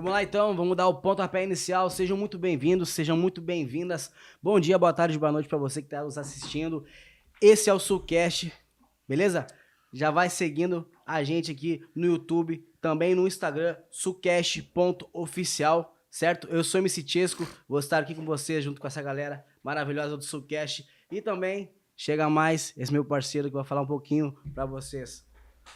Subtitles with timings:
[0.00, 1.90] Vamos lá então, vamos dar o pontapé inicial.
[1.90, 4.10] Sejam muito bem-vindos, sejam muito bem-vindas.
[4.42, 6.86] Bom dia, boa tarde, boa noite para você que está nos assistindo.
[7.38, 8.50] Esse é o Sulcast,
[9.06, 9.46] beleza?
[9.92, 16.48] Já vai seguindo a gente aqui no YouTube, também no Instagram, sulcast.oficial, certo?
[16.48, 20.24] Eu sou MC Chesco, vou estar aqui com vocês junto com essa galera maravilhosa do
[20.24, 20.88] Sulcast.
[21.12, 25.26] E também chega mais esse meu parceiro que vai falar um pouquinho para vocês.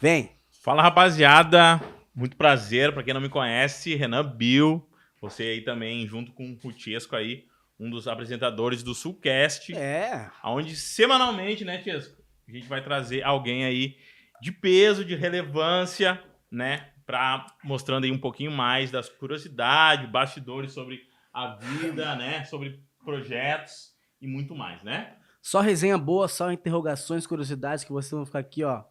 [0.01, 0.31] Vem!
[0.63, 1.79] Fala rapaziada,
[2.15, 4.87] muito prazer, para quem não me conhece, Renan Bill,
[5.21, 7.45] você aí também, junto com o Tiesco aí,
[7.79, 9.75] um dos apresentadores do Sulcast.
[9.75, 10.31] É.
[10.43, 12.15] Onde semanalmente, né, Tiesco,
[12.47, 13.97] a gente vai trazer alguém aí
[14.41, 21.01] de peso, de relevância, né, para mostrando aí um pouquinho mais das curiosidades, bastidores sobre
[21.33, 25.17] a vida, né, sobre projetos e muito mais, né?
[25.41, 28.83] Só resenha boa, só interrogações, curiosidades que vocês vão ficar aqui, ó,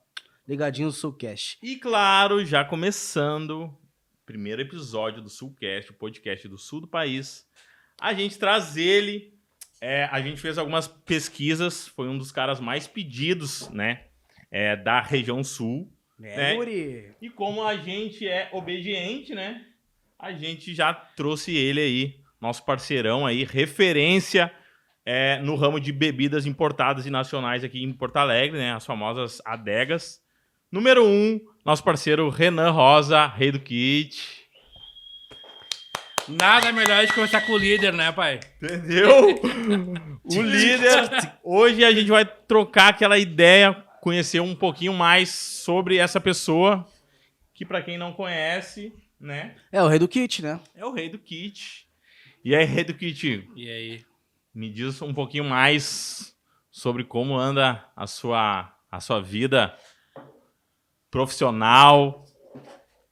[0.46, 1.58] ligadinho no Sulcast.
[1.62, 3.74] E claro, já começando,
[4.26, 7.46] primeiro episódio do Sulcast, o podcast do sul do país,
[8.00, 9.32] a gente traz ele.
[9.80, 14.04] É, a gente fez algumas pesquisas, foi um dos caras mais pedidos, né,
[14.50, 15.92] é, da região sul.
[16.22, 17.14] É, né?
[17.20, 19.66] E como a gente é obediente, né,
[20.18, 24.50] a gente já trouxe ele aí, nosso parceirão aí, referência
[25.04, 29.42] é, no ramo de bebidas importadas e nacionais aqui em Porto Alegre, né, as famosas
[29.44, 30.23] adegas.
[30.74, 34.44] Número um, nosso parceiro Renan Rosa, rei do kit.
[36.28, 38.40] Nada melhor de começar com o líder, né, pai?
[38.60, 39.40] Entendeu?
[40.24, 41.38] o líder.
[41.44, 46.84] Hoje a gente vai trocar aquela ideia, conhecer um pouquinho mais sobre essa pessoa,
[47.54, 50.58] que para quem não conhece, né, É o rei do kit, né?
[50.74, 51.86] é o rei do kit.
[52.44, 54.04] E aí, rei do kit, E aí?
[54.52, 56.34] me diz um pouquinho mais
[56.68, 59.72] sobre como anda a sua, a sua vida
[61.18, 62.24] profissional,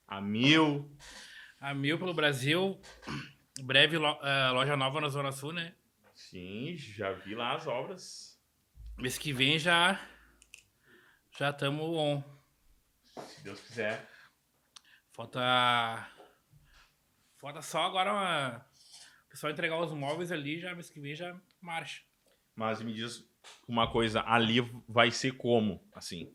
[0.09, 0.91] a mil.
[1.61, 2.81] A mil pelo Brasil.
[3.63, 5.77] Breve lo- eh, loja nova na Zona Sul, né?
[6.13, 8.43] Sim, já vi lá as obras.
[8.99, 10.01] Mês que vem já.
[11.39, 12.25] Já estamos on.
[13.29, 14.05] Se Deus quiser.
[15.13, 15.41] Falta.
[17.39, 18.67] Falta só agora uma.
[19.27, 22.03] O pessoal entregar os móveis ali, já mês que vem já marcha.
[22.57, 23.25] Mas me diz
[23.69, 25.89] uma coisa, ali vai ser como?
[25.95, 26.35] Assim,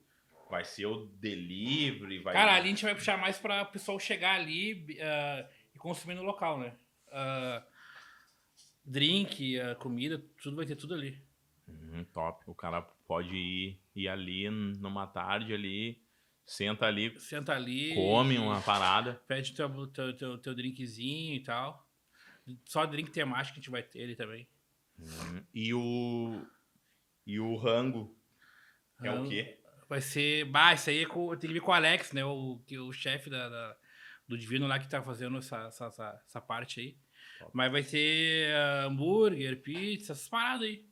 [0.50, 2.19] vai ser o delivery?
[2.19, 2.34] Vai...
[2.34, 6.16] Cara, ali a gente vai puxar mais para o pessoal chegar ali eh, e consumir
[6.16, 6.75] no local, né?
[7.12, 7.63] Ah,
[8.85, 11.22] drink, ah, comida, tudo vai ter tudo ali.
[11.68, 12.44] Hum, top.
[12.50, 16.02] O cara pode ir, ir ali numa tarde ali,
[16.46, 17.94] senta ali, Senta ali.
[17.94, 19.16] come uma parada.
[19.28, 21.85] Pede teu, teu, teu, teu drinkzinho e tal.
[22.66, 24.47] Só drink temático que a gente vai ter ali também.
[25.00, 26.41] Hum, E o.
[27.25, 28.18] E o rango.
[29.03, 29.29] É o Rango.
[29.29, 29.59] quê?
[29.90, 30.46] Vai ser.
[30.46, 32.24] Bah, isso aí é com, tem que ver com o Alex, né?
[32.25, 33.78] O, que, o chefe da, da-
[34.28, 36.98] do Divino lá que tá fazendo essa, essa, essa, essa parte aí.
[37.40, 37.52] Top.
[37.53, 40.86] Mas vai ter ah, hambúrguer, pizza, essas paradas aí.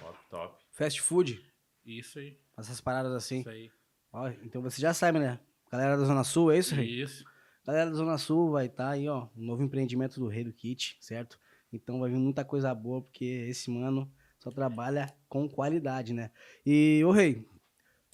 [0.00, 0.64] Top, top.
[0.72, 1.44] Fast food,
[1.84, 2.36] Isso aí.
[2.58, 3.40] essas paradas assim.
[3.40, 3.70] Isso aí.
[4.12, 5.38] Ó, então você já sabe, né?
[5.70, 6.86] Galera da Zona Sul, é isso, rei?
[6.86, 7.24] Isso.
[7.64, 10.96] Galera da Zona Sul vai estar aí, ó, um novo empreendimento do Rei do Kit,
[11.00, 11.38] certo?
[11.72, 16.30] Então vai vir muita coisa boa, porque esse mano só trabalha com qualidade, né?
[16.66, 17.46] E, ô Rei,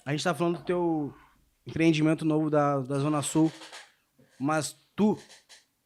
[0.09, 1.13] a gente tá falando do teu
[1.67, 3.51] empreendimento novo da, da Zona Sul,
[4.39, 5.15] mas tu,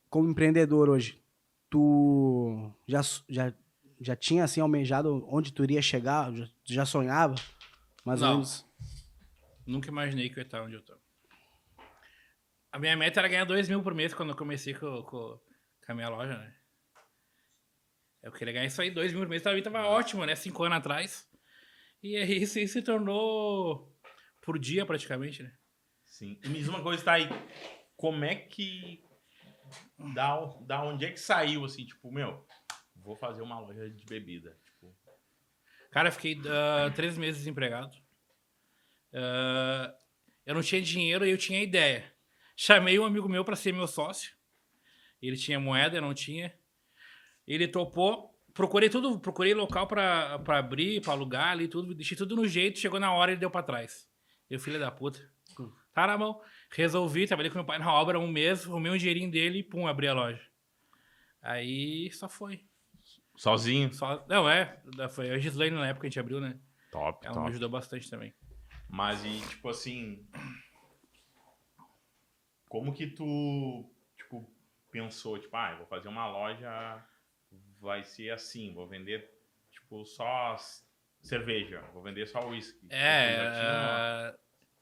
[0.09, 1.21] como empreendedor hoje,
[1.69, 3.53] tu já, já,
[3.99, 6.33] já tinha, assim, almejado onde tu iria chegar?
[6.33, 7.35] Já, tu já sonhava?
[8.05, 8.33] Mais ou Não.
[8.35, 8.65] menos?
[9.67, 10.97] Nunca imaginei que eu ia estar onde eu tô.
[12.71, 15.37] A minha meta era ganhar 2 mil por mês quando eu comecei com, com,
[15.85, 16.55] com a minha loja, né?
[18.23, 19.41] Eu queria ganhar isso aí, 2 mil por mês.
[19.43, 20.33] Pra mim tava ótimo, né?
[20.33, 21.27] Cinco anos atrás.
[22.01, 23.92] E aí isso aí se tornou
[24.43, 25.51] por dia praticamente, né?
[26.05, 26.39] Sim.
[26.43, 27.27] E me diz uma coisa, tá aí.
[27.95, 29.03] Como é que.
[30.13, 32.45] Da, da onde é que saiu, assim, tipo, meu,
[32.95, 34.55] vou fazer uma loja de bebida.
[34.65, 34.95] Tipo,
[35.89, 37.97] Cara, eu fiquei ah, três meses desempregado.
[39.13, 39.95] Ah,
[40.45, 42.13] eu não tinha dinheiro e eu tinha ideia.
[42.55, 44.35] Chamei um amigo meu para ser meu sócio.
[45.21, 46.53] Ele tinha moeda, eu não tinha.
[47.47, 48.31] Ele topou.
[48.53, 51.95] Procurei tudo, procurei local para abrir, para alugar ali, tudo.
[51.95, 52.77] Deixei tudo no jeito.
[52.77, 54.12] Chegou na hora ele deu para trás.
[54.49, 55.19] Eu, filho da puta.
[55.93, 56.41] Tá na mão.
[56.71, 59.87] Resolvi, trabalhei com meu pai na obra um mês, arrumei um dinheirinho dele e pum,
[59.87, 60.41] abri a loja.
[61.41, 62.65] Aí só foi.
[63.35, 63.93] sozinho.
[63.93, 64.81] Só, não, é.
[65.11, 66.57] Foi a Gislaine na época que a gente abriu, né?
[66.91, 67.49] Top, Ela me top.
[67.49, 68.33] ajudou bastante também.
[68.89, 70.25] Mas e, tipo assim.
[72.67, 73.87] Como que tu,
[74.17, 74.49] tipo,
[74.89, 77.05] pensou, tipo, ah, eu vou fazer uma loja,
[77.79, 79.29] vai ser assim, vou vender,
[79.71, 80.55] tipo, só
[81.23, 82.79] cerveja, vou vender só uísque.
[82.89, 84.37] É, ah,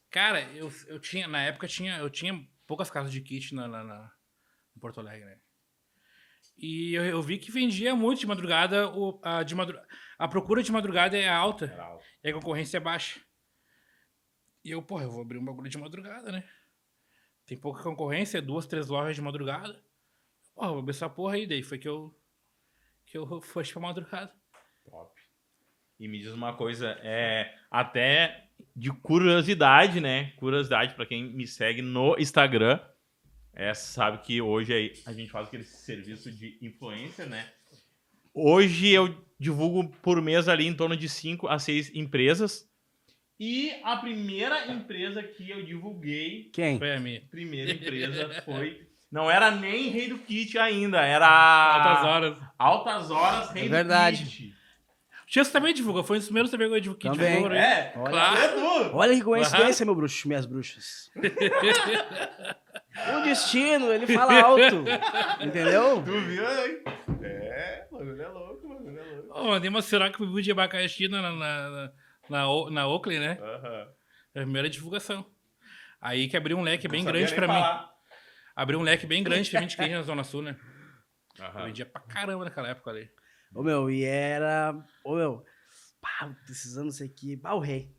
[0.09, 2.33] cara, eu, eu tinha, na época tinha, eu tinha
[2.67, 4.11] poucas casas de kit na, na, na-
[4.75, 5.39] em Porto Alegre, né?
[6.57, 8.89] E eu, eu vi que vendia muito de madrugada.
[8.89, 9.79] O, a, de madru...
[10.17, 12.05] a procura de madrugada é alta alto.
[12.23, 13.19] e a concorrência é baixa.
[14.63, 16.47] E eu, porra, eu vou abrir um bagulho de madrugada, né?
[17.45, 19.83] Tem pouca concorrência, duas, três lojas de madrugada.
[20.53, 21.47] Porra, vou abrir essa porra aí.
[21.47, 22.15] Daí foi que eu,
[23.05, 24.33] que eu fui pra madrugada.
[24.83, 25.20] Top.
[26.01, 28.45] E me diz uma coisa, é até
[28.75, 30.33] de curiosidade, né?
[30.37, 32.79] Curiosidade pra quem me segue no Instagram.
[33.53, 37.45] É, sabe que hoje aí a gente faz aquele serviço de influencer, né?
[38.33, 42.67] Hoje eu divulgo por mês ali em torno de 5 a 6 empresas.
[43.39, 46.79] E a primeira empresa que eu divulguei, Quem?
[46.79, 47.21] Foi a minha.
[47.29, 48.87] primeira empresa foi.
[49.11, 51.27] Não era nem Rei do Kit ainda, era.
[51.27, 52.37] Altas horas.
[52.57, 54.25] Altas Horas Rei É do verdade.
[54.25, 54.60] Kit.
[55.33, 57.09] Chess também divulgou, foi um dos primeiros também que eu divulguei.
[57.09, 57.27] Também.
[57.35, 57.59] divulgou, né?
[57.61, 58.09] É, Olha.
[58.11, 58.37] Claro.
[58.37, 58.95] é tu.
[58.97, 61.09] Olha que coincidência, meu bruxo, minhas bruxas.
[63.17, 64.83] o destino, ele fala alto.
[65.39, 66.03] Entendeu?
[66.03, 66.83] Tu viu, hein?
[67.23, 69.31] É, o bagulho é louco, o bagulho é louco.
[69.33, 71.91] Oh, mandei uma siroca pro Bibu de abacaxi na, na, na,
[72.29, 73.37] na, na Oakley, né?
[73.41, 73.87] Aham.
[74.35, 75.25] É a primeira divulgação.
[76.01, 77.53] Aí que abriu um leque bem Não grande pra mim.
[77.53, 77.89] falar.
[78.53, 80.57] Abriu um leque bem grande pra mim de cliente na Zona Sul, né?
[81.39, 81.65] Eu Aham.
[81.67, 83.09] vendia pra caramba naquela época ali.
[83.53, 84.75] Ô, meu, e era.
[85.03, 85.43] Ô, meu,
[86.01, 87.35] pá, precisando disso aqui.
[87.37, 87.95] Pá, o rei.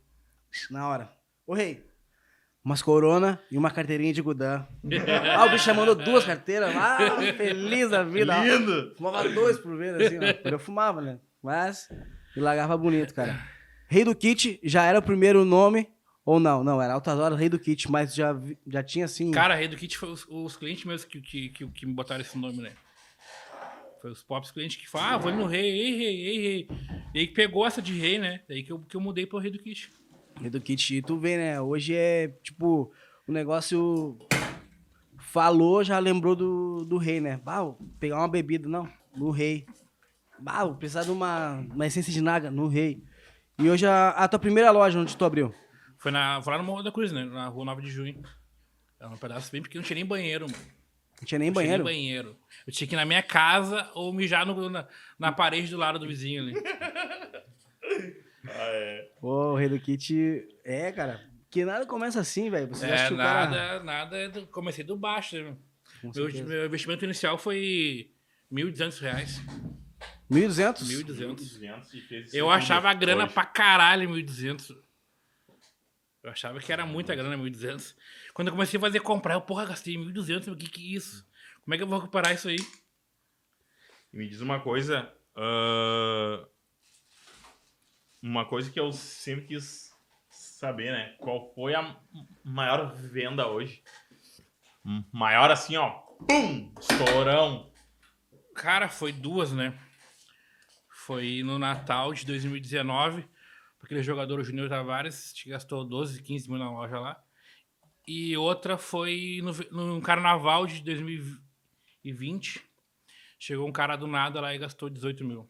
[0.71, 1.11] Na hora.
[1.45, 1.85] Ô, rei.
[2.63, 4.65] Umas corona e uma carteirinha de Gudan.
[5.35, 6.73] Ah, o bicho já mandou duas carteiras.
[6.75, 6.97] Ah,
[7.35, 8.33] feliz da vida.
[8.39, 8.43] ó.
[8.43, 8.93] Lindo!
[8.95, 10.49] Fumava dois por vez, assim, ó.
[10.49, 11.19] Eu fumava, né?
[11.41, 11.89] Mas
[12.35, 13.37] me largava bonito, cara.
[13.89, 15.89] Rei do Kit já era o primeiro nome.
[16.25, 16.63] Ou não?
[16.63, 18.33] Não, era Altas Horas, Rei do Kit, mas já,
[18.65, 19.29] já tinha assim.
[19.31, 22.21] Cara, Rei do Kit foi os, os clientes meus que, que, que, que me botaram
[22.21, 22.71] esse nome, né?
[24.03, 26.67] Foi os pops clientes que falaram, ah, vou no Rei, ei, Rei, ei, Rei.
[27.13, 28.41] E aí que pegou essa de Rei, né?
[28.49, 29.89] Daí que eu, que eu mudei pro Rei do Kit.
[30.41, 31.61] Rei do Kit, e tu vê, né?
[31.61, 32.91] Hoje é tipo,
[33.25, 34.19] o negócio
[35.17, 37.39] falou, já lembrou do, do rei, né?
[37.45, 39.65] Bah, vou pegar uma bebida, não, no rei.
[40.37, 43.01] Bah, vou precisar de uma, uma essência de naga, no rei.
[43.57, 45.55] E hoje a, a tua primeira loja, onde tu abriu?
[45.97, 47.23] Foi, na, foi lá no Morro da Cruz, né?
[47.23, 48.21] Na rua 9 de junho.
[48.99, 50.82] Era um pedaço bem pequeno, não tinha nem banheiro, mano.
[51.21, 51.83] Não tinha nem Não tinha banheiro.
[51.83, 52.37] nem banheiro.
[52.67, 54.87] Eu tinha que ir na minha casa ou mijar no- na,
[55.17, 56.53] na parede do lado do vizinho ali.
[58.45, 59.09] Ah, é.
[59.21, 62.67] Pô, o Rei do Kit, é, cara, que nada começa assim, velho.
[62.67, 63.83] Você acha É, que o nada, cara...
[63.83, 64.17] nada.
[64.17, 65.55] é do- Comecei do baixo, né?
[66.03, 68.11] Meu, meu investimento inicial foi
[68.51, 69.41] 1.200 reais.
[70.29, 70.83] 1.200?
[70.83, 71.35] 1.200.
[71.35, 73.33] 200 e fez Eu achava a grana hoje.
[73.33, 74.75] pra caralho 1.200.
[76.23, 77.95] Eu achava que era muita grana 1.200.
[78.33, 80.51] Quando eu comecei a fazer comprar, eu, porra, gastei 1.200.
[80.51, 81.25] O que que é isso?
[81.63, 82.57] Como é que eu vou recuperar isso aí?
[84.11, 85.11] E me diz uma coisa.
[85.35, 86.45] ah,
[88.21, 89.91] uma coisa que eu sempre quis
[90.29, 91.15] saber, né?
[91.19, 91.95] Qual foi a
[92.43, 93.83] maior venda hoje?
[95.11, 95.89] Maior assim, ó.
[96.27, 96.73] Pum!
[96.79, 97.71] Estourão.
[98.55, 99.77] Cara, foi duas, né?
[100.89, 103.27] Foi no Natal de 2019.
[103.81, 107.22] Aquele jogador, o Júnior Tavares, que gastou 12, 15 mil na loja lá.
[108.07, 109.41] E outra foi
[109.71, 112.61] no, no carnaval de 2020.
[113.39, 115.49] Chegou um cara do nada lá e gastou 18 mil.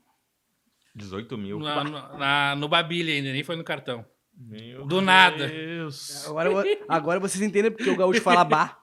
[0.95, 1.59] 18 mil.
[1.59, 4.05] Na, no- na- no Babile ainda, nem foi no cartão.
[4.35, 5.47] Meu Do nada.
[5.47, 6.25] Deus.
[6.27, 6.49] Agora,
[6.87, 8.79] agora vocês entendem porque o gaúcho fala bar.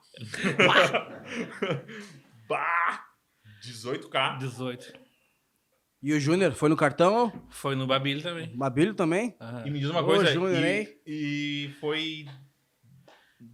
[2.47, 3.05] Bah!
[3.63, 4.37] 18k.
[4.39, 4.93] 18.
[6.03, 7.31] E o Júnior foi no cartão?
[7.49, 8.51] Foi no Babile também.
[8.55, 9.35] Mabílio também?
[9.39, 9.67] Aham.
[9.67, 10.25] E me diz uma Ô, coisa.
[10.33, 10.87] Júnior, e, hein?
[11.05, 12.25] e foi.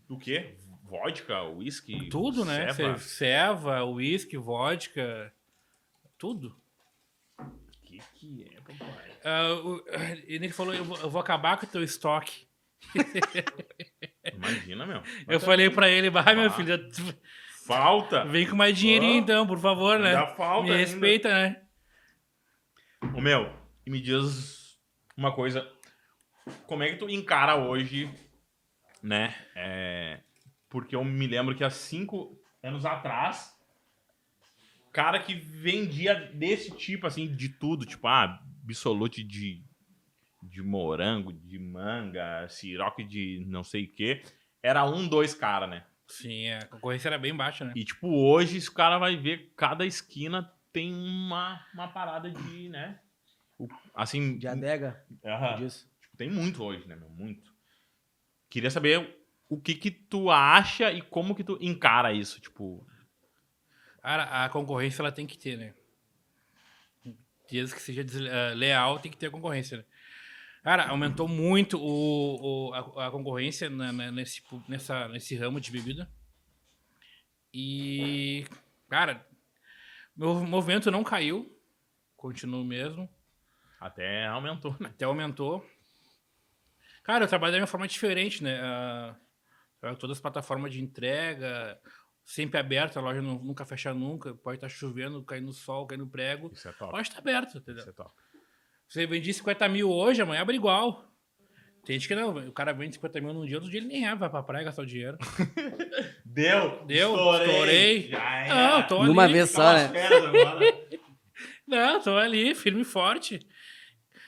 [0.08, 0.56] Do quê?
[0.84, 2.08] Vodka, whisky?
[2.10, 2.72] Tudo, né?
[2.74, 2.98] ceva?
[2.98, 5.34] Ce- Ceva, uísque, vodka.
[6.18, 6.56] Tudo.
[7.84, 9.58] que que é, papai?
[9.64, 9.84] O-
[10.26, 12.48] ele falou, eu vou, eu vou acabar com o teu estoque.
[14.34, 15.02] Imagina, meu.
[15.28, 16.50] Eu falei pra ele, vai, meu Ah.
[16.52, 16.78] filho,
[17.66, 18.24] Falta.
[18.26, 19.18] vem com mais dinheirinho Ah.
[19.18, 20.16] então, por favor, né?
[20.16, 20.80] Ainda falta Me ainda.
[20.86, 21.62] respeita, né?
[23.16, 23.52] Ô, meu,
[23.86, 24.78] e me diz
[25.16, 25.70] uma coisa.
[26.66, 28.10] Como é que tu encara hoje,
[29.08, 29.34] né?
[29.56, 30.22] É,
[30.70, 33.56] porque eu me lembro que há cinco anos atrás,
[34.92, 39.64] cara que vendia desse tipo, assim, de tudo, tipo, ah, absolute de,
[40.44, 44.24] de morango, de manga, siroque de não sei o quê,
[44.62, 45.86] era um, dois cara, né?
[46.10, 47.74] Sim, a concorrência era bem baixa, né?
[47.76, 53.00] E, tipo, hoje, esse cara vai ver, cada esquina tem uma, uma parada de, né?
[53.58, 55.04] O- Assim, De adega?
[55.26, 55.56] aham.
[55.58, 55.90] Disso.
[56.02, 57.10] Tipo, tem muito hoje, né, meu?
[57.10, 57.57] Muito.
[58.50, 59.18] Queria saber
[59.50, 62.86] o que que tu acha e como que tu encara isso, tipo...
[64.02, 65.74] Cara, a concorrência ela tem que ter, né?
[67.50, 69.86] Desde que seja eh, leal, tem que ter a concorrência, né?
[70.64, 75.72] Cara, aumentou muito o, o- a, a concorrência na- na- nesse, nessa, nesse ramo de
[75.72, 76.10] bebida.
[77.54, 78.46] E,
[78.90, 79.26] cara,
[80.16, 81.50] Meu movimento não caiu,
[82.16, 83.10] continua mesmo,
[83.80, 84.88] Até aumentou, né?
[84.90, 85.66] até aumentou.
[87.08, 88.58] Cara, eu trabalho da minha forma diferente, né?
[89.80, 91.80] Trabalho todas as plataformas de entrega,
[92.26, 96.52] sempre aberta, a loja não- nunca fecha nunca, pode estar chovendo, caindo sol, caindo prego,
[96.54, 96.92] Isso é a top.
[96.92, 97.80] loja está aberta, entendeu?
[97.80, 98.12] Isso é top.
[98.90, 101.06] Você vende 50 mil hoje, amanhã abre igual.
[101.86, 104.06] Tem gente que não, o cara vende 50 mil num dia, outro dia ele nem
[104.06, 105.18] é, vai pra praia gastar o dinheiro.
[106.26, 106.86] Deu!
[106.86, 107.48] Deu, Estourei!
[107.48, 108.10] estourei.
[108.10, 108.56] Já era.
[108.56, 109.08] Não, tô ali.
[109.08, 109.92] Numa vez Fica só, né?
[111.66, 113.40] Não, tô ali, firme e forte.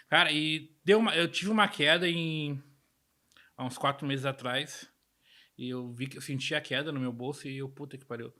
[0.09, 2.61] Cara, e deu uma, eu tive uma queda em
[3.59, 4.89] há uns quatro meses atrás.
[5.57, 8.05] E eu vi que eu senti a queda no meu bolso e eu, puta que
[8.05, 8.33] pariu.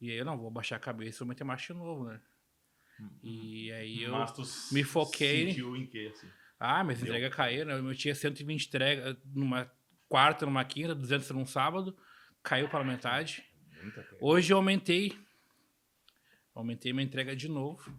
[0.00, 2.20] E aí eu não vou baixar a cabeça, vou meter marcha de novo, né?
[3.20, 4.12] E aí eu.
[4.70, 5.48] Me foquei.
[5.48, 6.28] Sentiu em quê, assim?
[6.60, 7.08] Ah, mas Deu.
[7.08, 7.82] entrega caíram.
[7.82, 7.90] né?
[7.90, 9.68] Eu tinha 120 entrega numa
[10.08, 11.96] quarta, numa quinta, 200 num sábado.
[12.40, 13.42] Caiu para metade.
[14.20, 15.18] Hoje eu aumentei.
[16.54, 17.92] Aumentei minha entrega de novo.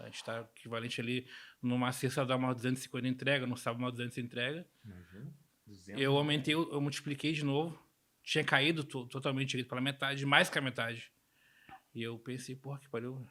[0.00, 1.26] A gente tá equivalente ali.
[1.62, 4.66] Numa sexta dá uma 250 entrega, no sábado uma 200 entrega.
[4.84, 5.32] Imagina.
[5.66, 6.02] 200.
[6.02, 7.80] Eu aumentei, eu eu multipliquei de novo.
[8.22, 11.10] Tinha caído to- totalmente tinha ido pela metade, mais que a metade.
[11.94, 13.26] E eu pensei, porra, que pariu.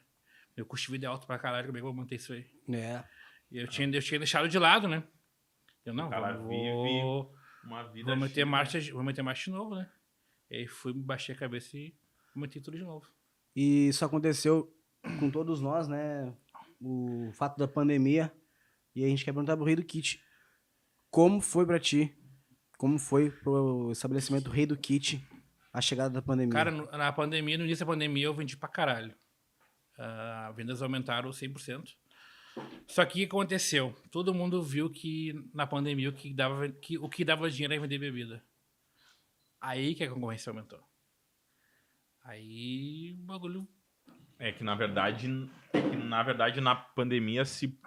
[0.55, 2.31] Meu custo de vida é alto pra caralho, como é que eu vou manter isso
[2.33, 2.45] aí?
[2.69, 3.03] É.
[3.51, 5.03] E eu tinha, eu tinha deixado de lado, né?
[5.85, 7.29] Eu não, cara vou, vive
[7.63, 8.45] Uma vida vou, meter cheia.
[8.45, 9.89] marcha, vou meter marcha de novo, né?
[10.49, 11.93] E aí fui, baixei a cabeça e
[12.35, 13.05] meti tudo de novo.
[13.55, 14.73] E isso aconteceu
[15.19, 16.33] com todos nós, né?
[16.79, 18.31] O fato da pandemia.
[18.95, 20.21] E a gente quer perguntar pro Rei do Kit.
[21.09, 22.15] Como foi pra ti?
[22.77, 25.25] Como foi pro estabelecimento Rei do Kit
[25.73, 26.53] a chegada da pandemia?
[26.53, 29.13] Cara, na pandemia, no início da pandemia, eu vendi pra caralho.
[29.97, 31.95] Ah, vendas aumentaram 100%.
[32.87, 33.93] Só que o que aconteceu?
[34.11, 37.81] Todo mundo viu que na pandemia o que dava, que, o que dava dinheiro era
[37.81, 38.43] vender bebida.
[39.59, 40.81] Aí que a concorrência aumentou.
[42.23, 43.67] Aí o bagulho.
[44.37, 45.27] É que na verdade,
[45.73, 47.77] é que, na verdade na pandemia se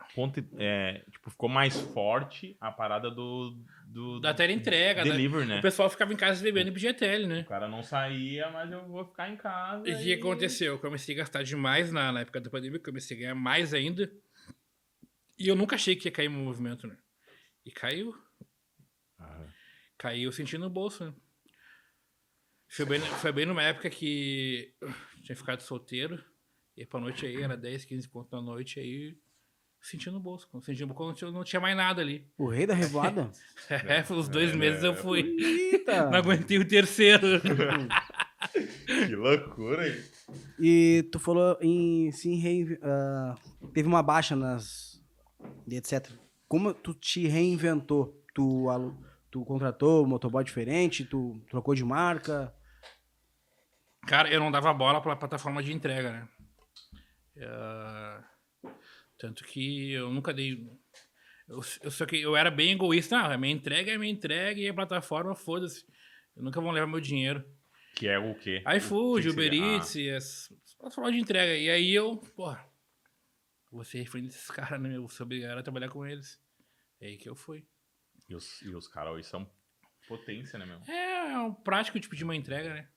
[0.56, 5.10] é, tipo, ficou mais forte a parada do, do Da teleentrega, né?
[5.10, 5.58] delivery, né?
[5.58, 7.40] O pessoal ficava em casa bebendo e tele, né?
[7.40, 9.88] O cara não saía, mas eu vou ficar em casa.
[9.88, 10.74] E o que aconteceu?
[10.74, 14.10] Eu comecei a gastar demais na, na época da pandemia, comecei a ganhar mais ainda.
[15.38, 16.96] E eu nunca achei que ia cair meu movimento, né?
[17.64, 18.14] E caiu.
[19.18, 19.46] Ah,
[19.96, 21.14] Caiu sentindo no bolso, né?
[22.68, 26.22] Foi bem, foi bem numa época que eu tinha ficado solteiro.
[26.80, 29.16] E pra noite aí era 10, 15 conto na noite aí.
[29.80, 30.48] Sentindo no bolso.
[30.50, 32.26] Quando senti no bolso, não tinha- mais nada ali.
[32.36, 33.30] O Rei da Revoada?
[33.70, 34.96] É, os dois É, meses eu é.
[34.96, 35.20] fui.
[35.38, 36.10] Eita!
[36.10, 37.26] Não aguentei o terceiro.
[38.86, 40.00] Que loucura, hein?
[40.60, 43.34] E tu falou em se reinve- ah,
[43.74, 45.02] teve uma baixa nas
[45.70, 46.08] etc.
[46.46, 48.22] Como tu te reinventou?
[48.34, 48.96] Tu, alu-
[49.30, 51.04] tu contratou um motoboy diferente?
[51.04, 52.54] Tu trocou de marca?
[54.06, 56.28] Cara, eu não dava bola pra plataforma de entrega, né?
[57.42, 58.24] Ah,
[59.18, 60.66] tanto que eu nunca dei.
[61.48, 63.18] Eu, eu, só que eu era bem egoísta.
[63.18, 65.84] Não, a minha entrega é minha entrega e a plataforma, foda-se.
[66.36, 67.44] Eu nunca vão levar meu dinheiro.
[67.94, 68.62] Que é o quê?
[68.76, 69.76] iFood, Uber seria?
[69.76, 71.56] Eats, e as as plataformas de entrega.
[71.56, 72.64] E aí eu, porra,
[73.84, 74.96] ser refém desses caras, né?
[74.96, 76.40] Eu vou ser obrigado a trabalhar com eles.
[77.00, 77.66] É aí que eu fui.
[78.16, 79.50] Ah, e os, e os caras hoje são
[80.06, 80.80] potência, né, meu?
[80.86, 82.88] É, é um prático tipo de uma entrega, né?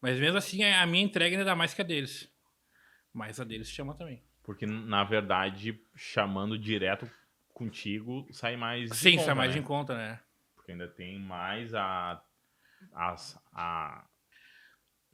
[0.00, 2.31] Mas mesmo assim, a minha entrega ainda dá mais que a deles.
[3.12, 4.22] Mas a deles chama também.
[4.42, 7.08] Porque, na verdade, chamando direto
[7.52, 8.90] contigo, sai mais.
[8.96, 9.60] Sim, conta, sai mais né?
[9.60, 10.20] em conta, né?
[10.56, 12.22] Porque ainda tem mais a.
[12.92, 14.04] As, a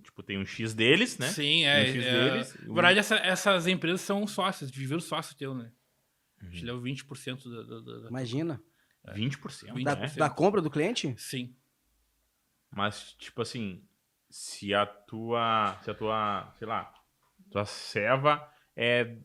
[0.02, 1.26] tipo, tem um X deles, né?
[1.28, 1.82] Sim, Tem é.
[1.82, 2.54] um X é deles.
[2.66, 5.70] na verdade, essa- essas empresas são sócios, de viver sócio teu, né?
[6.40, 6.52] A Uhum.
[6.52, 8.62] gente leva 20% da, da, da, da- Imagina.
[9.12, 10.06] 20%, Da, né?
[10.16, 11.14] da compra do cliente?
[11.18, 11.54] Sim.
[12.70, 13.82] Mas, tipo assim,
[14.30, 15.78] se a tua.
[15.82, 16.54] Se a tua.
[16.58, 16.94] Sei lá.
[17.50, 19.16] Tua serva é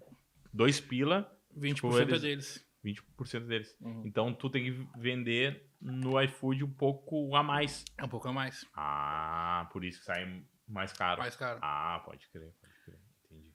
[0.53, 2.65] dois pila, 20% Tipo, é eles- deles.
[2.83, 3.77] 20% deles.
[3.81, 4.03] Uhum.
[4.05, 7.85] Então tu tem que vender no iFood um pouco a mais.
[7.97, 8.65] É um pouco a mais.
[8.75, 11.21] Ah, por isso que sai mais caro.
[11.21, 11.59] Mais caro.
[11.61, 12.99] Ah, pode crer, pode crer.
[13.25, 13.53] Entendi.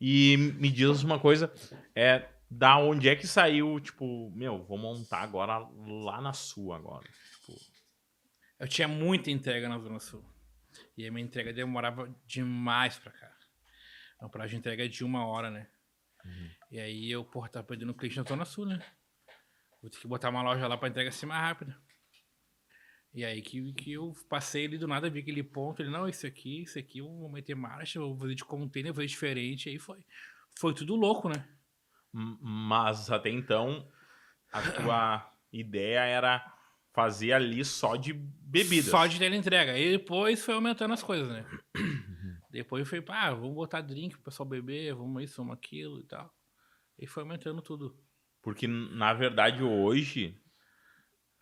[0.00, 1.52] E me diz uma coisa,
[1.96, 7.08] é da onde é que saiu, tipo, meu, vou montar agora lá na sua agora.
[7.40, 7.58] Tipo,
[8.58, 10.22] Eu tinha muita entrega na Zona Sul.
[10.96, 13.32] E a minha entrega demorava demais pra cá.
[14.20, 15.68] A prazo de entrega é de uma hora, né?
[16.70, 18.84] E aí eu, porra, tava perdendo cliente na Zona Sul, né?
[19.80, 21.76] Vou ter que botar uma loja lá pra entrega ser mais rápida.
[23.12, 26.26] E aí que, que eu passei ali do nada, vi aquele ponto, ele, não, isso
[26.26, 29.68] aqui, isso aqui, eu vou meter marcha, vou fazer de container, vou fazer diferente.
[29.68, 30.04] Aí foi.
[30.58, 31.48] Foi tudo louco, né?
[32.12, 33.88] mas até então
[34.52, 36.54] a tua ideia era
[36.92, 38.90] fazer ali só de bebida.
[38.90, 39.72] Só de teleentrega.
[39.72, 41.46] Aí depois foi aumentando as coisas, né?
[42.50, 46.34] Depois foi, pá, vamos botar drink pro pessoal beber, vamos isso, vamos aquilo e tal.
[46.98, 47.96] E foi aumentando tudo.
[48.42, 50.36] Porque, na verdade, hoje,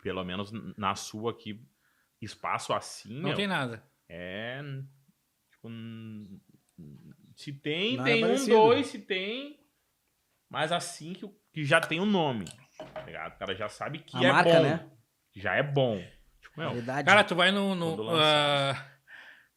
[0.03, 1.65] pelo menos na sua aqui,
[2.21, 3.83] espaço assim, Não meu, tem nada.
[4.07, 4.61] é.
[5.51, 5.69] Tipo,
[7.35, 9.59] se tem, Não é tem um, dois, se tem.
[10.49, 12.45] Mas assim que, que já tem o nome.
[12.93, 13.35] Tá ligado?
[13.35, 14.63] O cara já sabe que A é marca, bom.
[14.63, 14.91] né?
[15.35, 16.01] Já é bom.
[16.41, 16.71] Tipo, meu.
[17.03, 17.75] Cara, tu vai no.
[17.75, 18.73] no ah,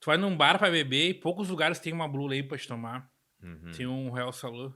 [0.02, 2.66] tu vai num bar pra beber e poucos lugares tem uma Blue Label pra te
[2.68, 3.08] tomar.
[3.42, 3.70] uhum.
[3.74, 4.74] Tem um Real Salud.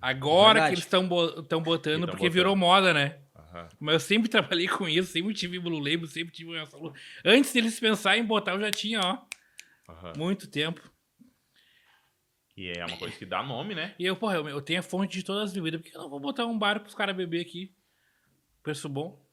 [0.00, 0.66] Agora Verdade.
[0.68, 2.32] que eles estão botando Que tão porque botando.
[2.32, 3.20] virou moda, né?
[3.36, 3.68] Aham.
[3.80, 6.98] Mas eu sempre trabalhei com isso, sempre tive Blue Label, sempre tive Real Salud.
[7.24, 9.18] Antes deles pensarem em botar, eu já tinha, ó,
[9.92, 10.12] aham.
[10.16, 10.82] muito tempo.
[12.56, 13.94] E é uma coisa que dá nome, né?
[14.00, 16.10] E eu, porra, eu, eu tenho a fonte de todas as bebidas, porque eu não
[16.10, 17.72] vou botar um bar pros caras beber aqui.
[18.64, 19.24] Preço bom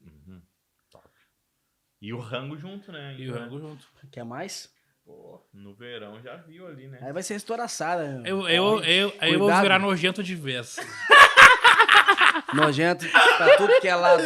[0.00, 0.40] Uhum.
[0.90, 1.06] Top.
[2.00, 3.14] E o rango junto, né?
[3.18, 3.86] e o Então, rango junto.
[4.10, 4.72] Quer mais?
[5.04, 6.98] Pô, no verão já viu ali, né?
[7.02, 8.22] Aí vai ser estouraçada.
[8.26, 10.76] Eu, eu, eu, aí eu vou virar nojento de vez.
[12.54, 14.22] Nojento pra tudo que é lado.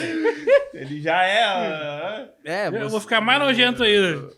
[0.72, 1.42] Ele já é.
[1.44, 4.28] ah, É, Eu você- vou ficar mais nojento ainda.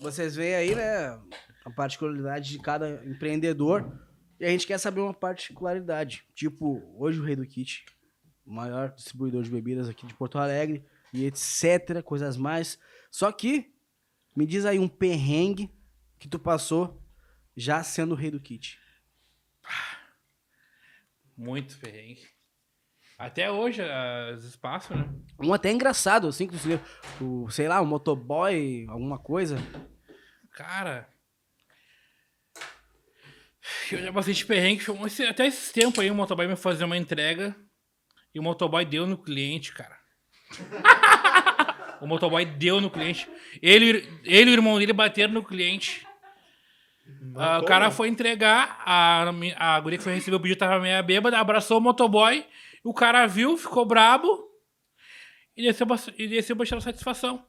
[0.00, 1.18] vocês veem aí, né,
[1.64, 3.90] a particularidade de cada empreendedor.
[4.38, 6.24] E a gente quer saber uma particularidade.
[6.34, 7.84] Tipo, hoje o Rei do Kit,
[8.46, 12.78] o maior distribuidor de bebidas aqui de Porto Alegre, e etc, coisas mais.
[13.10, 13.72] Só que,
[14.34, 15.70] me diz aí um perrengue
[16.18, 17.02] que tu passou
[17.56, 18.78] já sendo o Rei do Kit.
[21.36, 22.28] Muito perrengue.
[23.18, 23.82] Até hoje,
[24.34, 25.06] os espaços, né?
[25.38, 26.80] Um até engraçado, assim, que você,
[27.20, 29.58] o, sei lá, um motoboy, alguma coisa.
[30.52, 31.06] Cara.
[33.92, 34.82] Eu já passei de perrengue.
[35.28, 37.54] Até esse tempo aí, o motoboy me fazer uma entrega.
[38.34, 39.99] E o motoboy deu no cliente, cara.
[42.00, 43.28] o motoboy deu no cliente.
[43.62, 46.06] Ele, ele e o irmão dele bateram no cliente.
[47.36, 51.02] Ah, o cara foi entregar, a, a guria que foi receber o pedido tava meio
[51.02, 52.46] bêbada, abraçou o motoboy,
[52.84, 54.48] o cara viu, ficou brabo
[55.56, 55.86] e desceu,
[56.18, 57.44] e desceu tirar satisfação.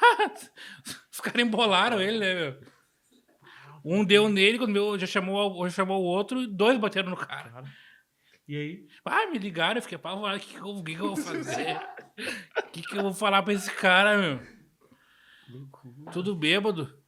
[1.12, 2.60] Os caras embolaram ele, né, meu?
[3.84, 7.10] Um deu nele, quando meu já chamou, o- já chamou o outro, e dois bateram
[7.10, 7.64] no cara.
[8.48, 8.86] E aí?
[9.04, 10.38] Ah, me ligaram, eu fiquei apavorado.
[10.38, 11.80] O que, que eu vou fazer?
[12.18, 14.40] O que, que eu vou falar pra esse cara, meu?
[16.12, 17.02] Tudo bêbado.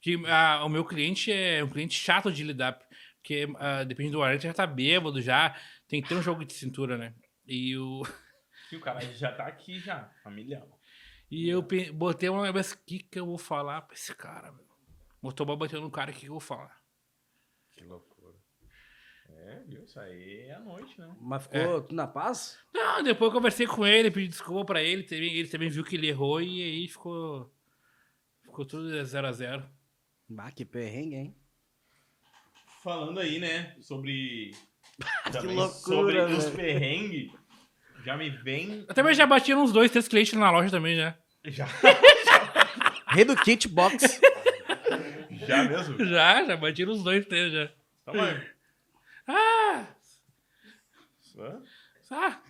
[0.00, 2.78] Que, ah, o meu cliente é um cliente chato de lidar.
[3.18, 5.54] Porque ah, depende do horário, já tá bêbado já.
[5.86, 7.14] Tem que ter um jogo de cintura, né?
[7.46, 8.02] E, o,
[8.72, 10.62] E o cara já tá aqui já, família.
[11.30, 14.52] e eu pe- botei uma cabeça, o que, que eu vou falar pra esse cara,
[14.52, 14.64] meu?
[15.20, 16.80] Motoboy bateu no cara, o que, que eu vou falar?
[17.72, 18.09] Que loucura.
[19.50, 19.82] É, viu?
[19.82, 21.10] Isso aí é a noite, né?
[21.20, 22.58] Mas ficou tudo na paz?
[22.72, 25.02] Não, depois eu conversei com ele, pedi desculpa pra ele.
[25.02, 27.52] Também, ele também viu que ele errou e aí ficou.
[28.44, 29.68] Ficou tudo 0 a 0
[30.28, 31.36] Bah, que perrengue, hein?
[32.82, 34.52] Falando aí, né, sobre.
[35.32, 36.56] também loucura, sobre os velho.
[36.56, 37.32] perrengues.
[38.04, 38.84] Já me vem.
[38.88, 41.18] Eu também já bati uns dois, três clientes na loja também já.
[41.44, 41.66] Já,
[43.08, 44.20] Rei do Kit Box.
[45.46, 46.04] já mesmo?
[46.06, 47.68] Já, já bati uns dois, três já.
[48.04, 48.40] Tá, mano.
[49.30, 49.86] Ah!
[52.10, 52.42] Ah.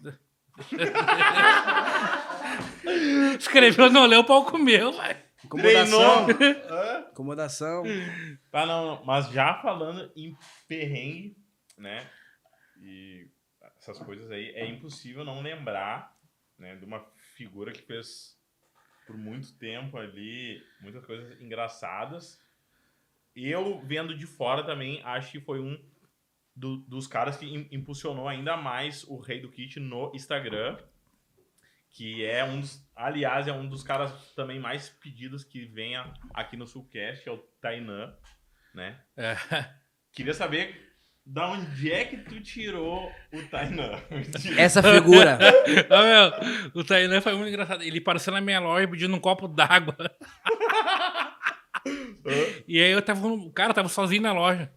[3.38, 5.22] Escreveu, não leu, o pau comeu, vai.
[5.44, 6.26] Incomodação.
[7.10, 7.82] Incomodação.
[8.50, 9.04] Tá, não, não.
[9.04, 11.36] Mas já falando em perrengue,
[11.76, 12.10] né?
[12.82, 13.28] E
[13.78, 16.16] essas coisas aí, é impossível não lembrar,
[16.58, 16.76] né?
[16.76, 18.38] De uma figura que fez
[19.06, 22.40] por muito tempo ali muitas coisas engraçadas.
[23.34, 25.78] Eu, vendo de fora também, acho que foi um
[26.54, 30.78] do- dos caras que im- impulsionou ainda mais o Rei do Kit no Instagram.
[31.92, 36.12] Que é um dos, aliás, é um dos caras também mais pedidos que vem a-
[36.34, 38.14] aqui no Sulcast, é o Tainan,
[38.72, 39.00] né?
[39.16, 39.34] É.
[40.12, 40.88] Queria saber
[41.26, 44.00] da onde é que tu tirou o Tainan.
[44.56, 45.36] Essa figura.
[45.90, 46.02] Ô,
[46.72, 47.82] meu, o Tainan foi muito engraçado.
[47.82, 49.96] Ele apareceu na minha loja pedindo um copo d'água.
[52.68, 53.26] e aí eu tava.
[53.26, 54.72] O cara tava sozinho na loja.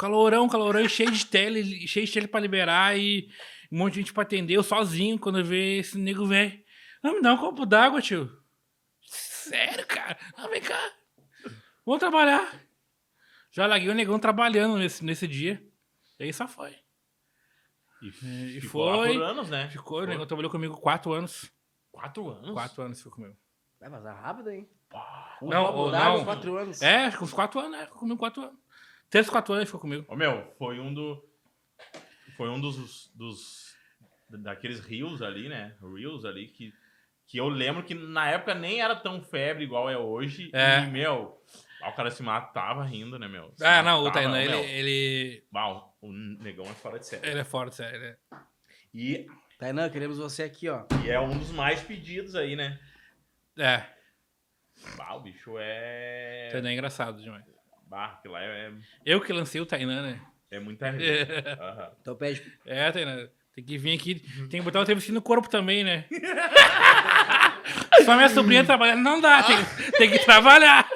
[0.00, 3.28] Calorão, calorão, cheio de tele, cheio de tele pra liberar e
[3.70, 4.54] um monte de gente pra atender.
[4.54, 6.58] Eu sozinho, quando eu vi esse nego velho.
[7.02, 8.30] Ah, me dá um copo d'água, tio.
[9.02, 10.18] Sério, cara?
[10.38, 10.78] Ah, vem cá.
[11.84, 12.50] Vamos trabalhar.
[13.50, 15.62] Já larguei o negão trabalhando nesse, nesse dia.
[16.18, 16.74] E aí só foi.
[18.02, 19.12] E, E ficou lá foi.
[19.12, 19.68] por anos, né?
[19.68, 21.50] Ficou, o negão trabalhou comigo quatro anos.
[21.92, 22.52] Quatro anos?
[22.52, 23.36] Quatro anos ficou comigo.
[23.78, 24.66] Vai vazar rápido, hein?
[25.42, 26.24] Um Não, ou não.
[26.24, 26.80] quatro anos.
[26.80, 27.84] É, uns quatro anos, né?
[27.84, 28.58] Ficou comigo quatro anos.
[29.10, 30.04] Três, quatro anos ele ficou comigo.
[30.08, 31.22] Ô, meu, foi um do...
[32.36, 33.10] Foi um dos...
[33.14, 33.70] dos
[34.28, 35.76] daqueles rios ali, né?
[35.82, 36.72] Reels ali, que,
[37.26, 40.50] que eu lembro que na época nem era tão febre igual é hoje.
[40.54, 40.84] É.
[40.84, 41.36] E, meu...
[41.82, 43.54] O cara se matava rindo, né, meu?
[43.56, 47.26] Se Ah, não, o Tainan, ele, ele, Uau, o negão é fora de série.
[47.26, 47.96] ele é forte, sério.
[47.96, 48.16] ele é-
[48.92, 49.26] E,
[49.58, 50.84] Tainan, queremos você aqui, ó.
[51.02, 52.78] e é um dos mais pedidos aí, né?
[53.58, 53.82] É,
[54.94, 56.48] Bah, o bicho é.
[56.50, 57.44] o Tainan é engraçado demais.
[57.90, 58.70] Bah, aquilo lá é,
[59.04, 60.20] Eu que lancei o Tainan, né?
[60.48, 61.58] é muita risa.
[61.60, 61.90] Aham.
[62.00, 62.40] Então pede.
[62.64, 64.14] É, Tainan, tem que vir aqui,
[64.48, 66.04] tem que botar o TVC no corpo também, né?
[68.04, 69.56] Só minha sobrinha trabalhando, não dá, tem,
[69.98, 70.88] tem que trabalhar.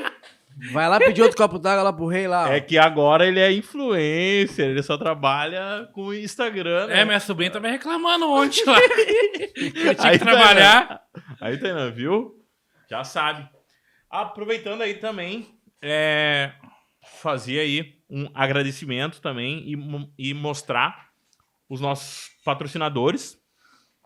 [0.72, 2.44] Vai lá pedir outro copo d'água lá pro rei lá.
[2.48, 2.52] ó.
[2.52, 6.86] É que agora ele é influencer, ele só trabalha com o Instagram.
[6.86, 7.00] né?
[7.00, 8.78] É, minha sobrinha tava reclamando ontem lá.
[8.78, 10.86] Eu tinha Aí que trabalhar.
[10.88, 11.02] Tá,
[11.40, 12.40] aí, Tainan, viu?
[12.88, 13.48] Já sabe.
[14.08, 15.48] Aproveitando aí também,
[15.82, 16.52] é,
[17.04, 21.10] fazer aí um agradecimento também e, e mostrar
[21.68, 23.40] os nossos patrocinadores,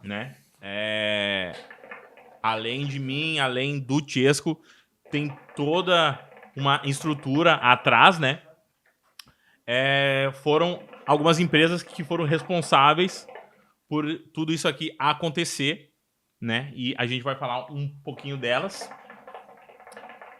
[0.03, 0.37] né?
[0.61, 1.53] É,
[2.43, 4.61] além de mim, além do Chesco,
[5.11, 6.19] tem toda
[6.57, 8.43] uma estrutura atrás, né?
[9.67, 13.27] É, foram algumas empresas que foram responsáveis
[13.89, 15.93] por tudo isso aqui acontecer,
[16.41, 16.73] né?
[16.75, 18.91] E a gente vai falar um pouquinho delas.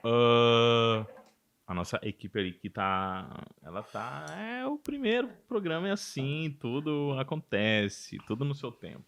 [0.05, 1.05] Ahn,
[1.69, 3.45] a nossa equipe ali que tá.
[3.63, 4.25] Ela tá.
[4.37, 9.05] É o primeiro programa é assim, tudo acontece, tudo no seu tempo.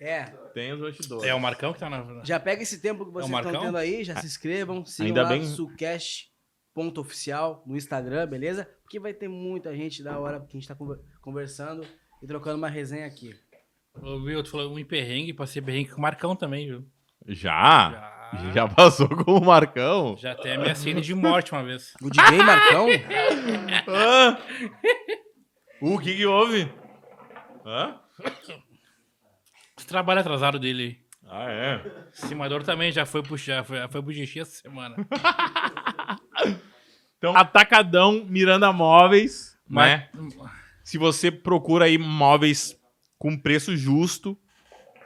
[0.00, 0.24] É.
[0.54, 1.24] Tem os bastidores.
[1.28, 2.22] É o Marcão que tá na.
[2.24, 3.60] Já pega esse tempo que vocês estão Marcão?
[3.66, 8.64] tendo aí, já se inscrevam, sigam Ainda lá bem- sucast.oficial no Instagram, beleza?
[8.82, 11.84] Porque vai ter muita gente da hora que a gente tá conver- conversando
[12.22, 13.34] e trocando uma resenha aqui.
[14.00, 16.84] Ô, viu, tu falou um perrengue, passei perrengue com o Marcão também, viu?
[17.26, 17.90] Já?
[17.90, 18.17] Já.
[18.54, 20.16] Já passou com o Marcão?
[20.18, 21.94] Já até ameacei de morte uma vez.
[22.02, 22.86] O DJ Marcão?
[23.88, 24.38] Hã?
[25.80, 26.70] o que que houve?
[27.64, 27.98] Hã?
[29.76, 31.00] Esse trabalho atrasado dele.
[31.30, 31.82] Ah, é?
[32.12, 34.96] Simador também já foi pro, já foi, já foi pro xixi essa semana.
[37.18, 40.08] Então, Atacadão Miranda Móveis, né?
[40.14, 40.50] Mas-
[40.84, 42.78] Se você procura aí móveis
[43.18, 44.38] com preço justo,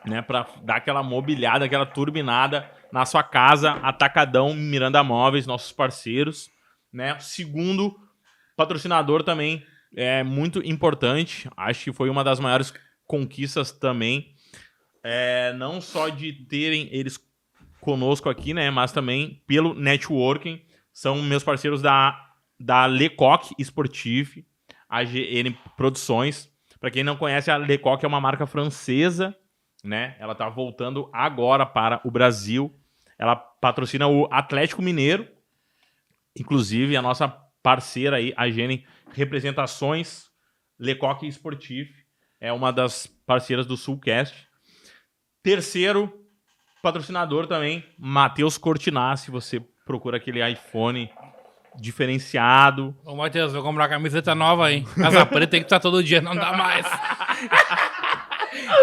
[0.05, 6.51] né, Pra dar aquela mobiliada, aquela turbinada na sua casa, Atacadão Miranda Móveis, nossos parceiros,
[6.93, 7.19] né?
[7.19, 7.97] Segundo
[8.57, 12.73] patrocinador também é muito importante, acho que foi uma das maiores
[13.07, 14.35] conquistas também,
[15.03, 17.19] é, não só de terem eles
[17.81, 22.29] conosco aqui, né, mas também pelo networking, são meus parceiros da
[22.63, 24.45] da Lecoq Sportif,
[24.89, 26.49] a GN Produções.
[26.79, 29.37] Para quem não conhece, a Lecoq é uma marca francesa,
[29.83, 30.17] né?
[30.19, 32.73] Ela tá voltando agora para o Brasil.
[33.23, 35.29] Ela patrocina o Atlético Mineiro,
[36.37, 37.29] inclusive a nossa
[37.63, 40.25] parceira aí, a GN Representações
[40.77, 41.89] Lecoq Sportif,
[42.41, 44.49] é uma das parceiras do Sulcast.
[45.41, 46.13] Terceiro
[46.83, 51.09] patrocinador também, Matheus Cortinassi, você procura aquele iPhone
[51.77, 54.83] diferenciado, Ô, Matheus, vou comprar uma camiseta nova aí.
[54.83, 56.85] Casa preta tem que estar todo dia, não dá mais.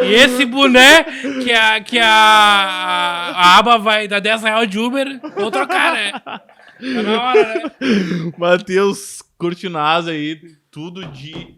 [0.03, 1.03] E esse boné
[1.43, 6.12] que a, que a, a aba vai dar 10 reais de Uber, vou trocar, né?
[6.19, 7.71] Tá na hora, né?
[8.38, 10.39] Matheus Cortinaz aí,
[10.71, 11.57] tudo de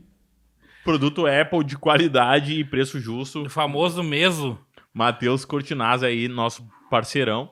[0.83, 3.43] produto Apple de qualidade e preço justo.
[3.43, 4.57] O famoso meso.
[4.93, 7.51] Matheus Cortinaz aí, nosso parceirão.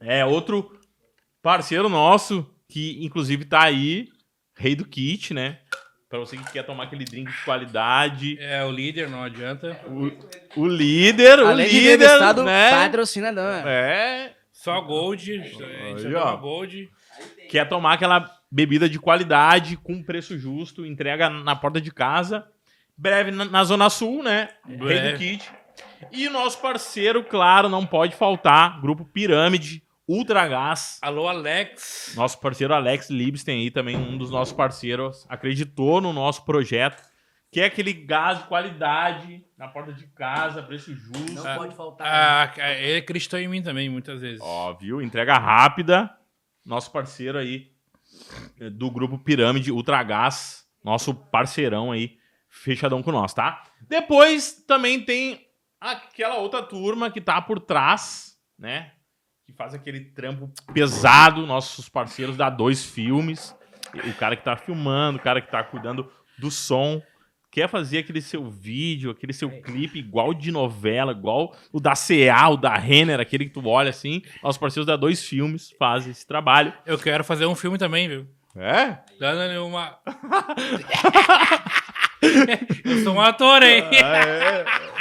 [0.00, 0.72] É outro
[1.42, 4.08] parceiro nosso que inclusive tá aí,
[4.56, 5.58] rei do kit, né?
[6.08, 8.38] Pra você que quer tomar aquele drink de qualidade.
[8.40, 9.78] É o líder, não adianta.
[9.86, 12.70] O, o líder, o Além de líder, estado né?
[12.70, 13.66] patrocinador.
[13.66, 15.30] É, Só Gold.
[15.30, 16.24] A gente Aí, só ó.
[16.24, 16.88] toma Gold.
[17.50, 22.46] quer tomar aquela bebida de qualidade com preço justo, entrega na porta de casa.
[22.96, 24.48] Breve na, na Zona Sul, né?
[24.66, 25.12] Rei Breve.
[25.12, 25.50] do Kit.
[26.10, 30.98] E o nosso parceiro, claro, não pode faltar, Grupo Pirâmide, Ultragás.
[31.02, 32.14] Alô, Alex.
[32.16, 37.06] Nosso parceiro Alex Libsten aí também, um dos nossos parceiros, acreditou no nosso projeto.
[37.50, 41.32] Que é aquele gás de qualidade na porta de casa, preço justo.
[41.32, 42.54] Não pode faltar.
[42.58, 44.40] Ah, ele acreditou em mim também, muitas vezes.
[44.42, 45.00] Ó, viu?
[45.00, 46.10] Entrega rápida.
[46.64, 47.72] Nosso parceiro aí
[48.60, 52.18] eh, do grupo Pirâmide Ultragás, nosso parceirão aí,
[52.50, 53.62] fechadão com nós, tá?
[53.88, 55.46] Depois também tem
[55.80, 58.92] aquela outra turma que tá por trás, né?
[59.48, 63.56] Que faz aquele trampo pesado, nossos parceiros da Dois Filmes.
[63.94, 67.00] O cara que tá filmando, o cara que tá cuidando do som.
[67.50, 72.50] Quer fazer aquele seu vídeo, aquele seu clipe igual de novela, igual o da CA,
[72.50, 74.20] o da Renner, aquele que tu olha assim.
[74.42, 76.70] Nossos parceiros da Dois Filmes fazem esse trabalho.
[76.84, 78.26] Eu quero fazer um filme também, viu?
[78.54, 78.98] É?
[79.18, 79.98] Dando uma.
[82.84, 83.84] Eu sou um ator, hein?
[83.84, 84.88] Eu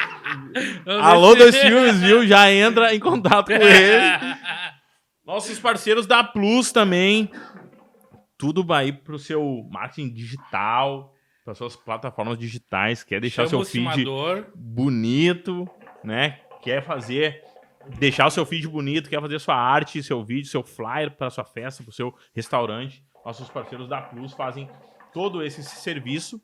[1.01, 2.25] Alô, Dois Filmes, viu?
[2.25, 4.01] Já entra em contato com ele.
[5.25, 7.29] Nossos parceiros da Plus também.
[8.37, 11.13] Tudo vai pro seu marketing digital,
[11.43, 13.03] para suas plataformas digitais.
[13.03, 14.45] Quer deixar Chama o seu o feed simador.
[14.55, 15.67] bonito,
[16.03, 16.39] né?
[16.61, 17.41] Quer fazer
[17.97, 21.45] deixar o seu feed bonito, quer fazer sua arte, seu vídeo, seu flyer para sua
[21.45, 23.03] festa, para o seu restaurante.
[23.25, 24.69] Nossos parceiros da Plus fazem
[25.13, 26.41] todo esse serviço,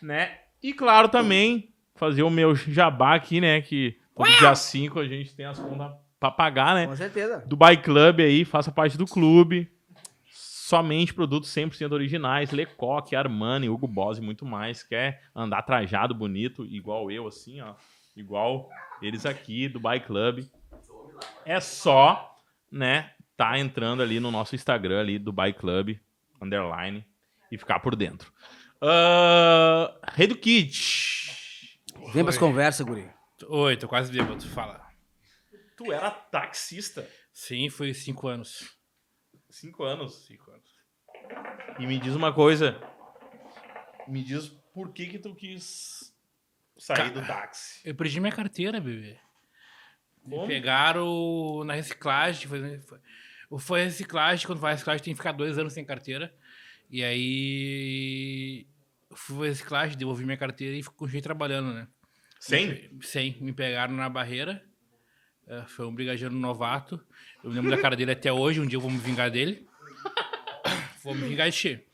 [0.00, 0.38] né?
[0.62, 5.34] E claro também fazer o meu jabá aqui, né, que todo dia 5 a gente
[5.34, 6.86] tem as contas para pagar, né?
[6.86, 7.44] Com certeza.
[7.46, 9.70] Dubai Club aí, faça parte do clube.
[10.30, 14.82] Somente produtos 100% originais, Lecoque, Armani, Hugo Boss e muito mais.
[14.82, 17.74] Quer andar trajado, bonito, igual eu, assim, ó.
[18.16, 18.70] Igual
[19.02, 20.46] eles aqui, Dubai Club.
[21.44, 22.34] É só,
[22.72, 25.98] né, tá entrando ali no nosso Instagram ali, Dubai Club,
[26.40, 27.04] underline,
[27.52, 28.32] e ficar por dentro.
[28.80, 31.23] Uh, Redo Kit.
[32.12, 33.08] Vem pras conversas, guri.
[33.48, 34.46] Oi, tô quase bêbado.
[34.48, 34.84] Fala.
[35.76, 37.08] Tu era taxista?
[37.32, 38.76] Sim, foi cinco anos.
[39.50, 40.24] Cinco anos.
[40.26, 40.74] Cinco anos.
[41.78, 42.80] E me diz uma coisa.
[44.06, 46.14] Me diz por que que tu quis
[46.76, 47.80] sair do táxi?
[47.84, 49.18] Eu perdi minha carteira, bebê.
[50.24, 50.46] Me Como?
[50.46, 52.46] pegaram na reciclagem.
[52.48, 52.98] Foi, foi,
[53.58, 56.34] foi reciclagem, quando vai reciclagem tem que ficar dois anos sem carteira.
[56.90, 58.66] E aí.
[59.16, 61.88] Fui pra reciclagem, devolvi minha carteira e continuei trabalhando, né?
[62.40, 62.90] Sem?
[63.00, 63.36] Sem.
[63.40, 64.62] Me pegaram na barreira.
[65.46, 67.00] É, foi um brigadeiro novato.
[67.42, 68.60] Eu lembro da cara dele até hoje.
[68.60, 69.66] Um dia eu vou me vingar dele.
[71.02, 71.86] Vou me vingar de ti.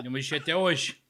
[0.00, 1.02] Lembro de ti até hoje.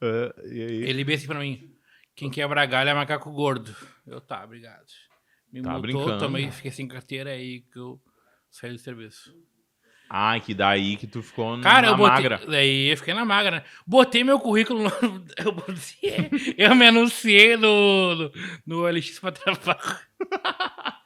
[0.00, 0.84] aí?
[0.84, 1.74] Ele bem assim pra mim.
[2.14, 3.74] Quem quebra galho é macaco gordo.
[4.06, 4.84] Eu, tá, obrigado.
[5.50, 6.18] Me Tá multou, brincando.
[6.18, 8.00] também fiquei sem carteira aí que eu
[8.50, 9.34] saí do serviço.
[10.08, 12.14] Ah, que daí que tu ficou Cara, na eu botei.
[12.14, 12.40] magra.
[12.46, 13.62] Daí eu fiquei na magra, né?
[13.86, 14.90] Botei meu currículo no.
[15.36, 18.32] Eu, botei, eu me anunciei no, no,
[18.66, 20.08] no LX pra trabalhar.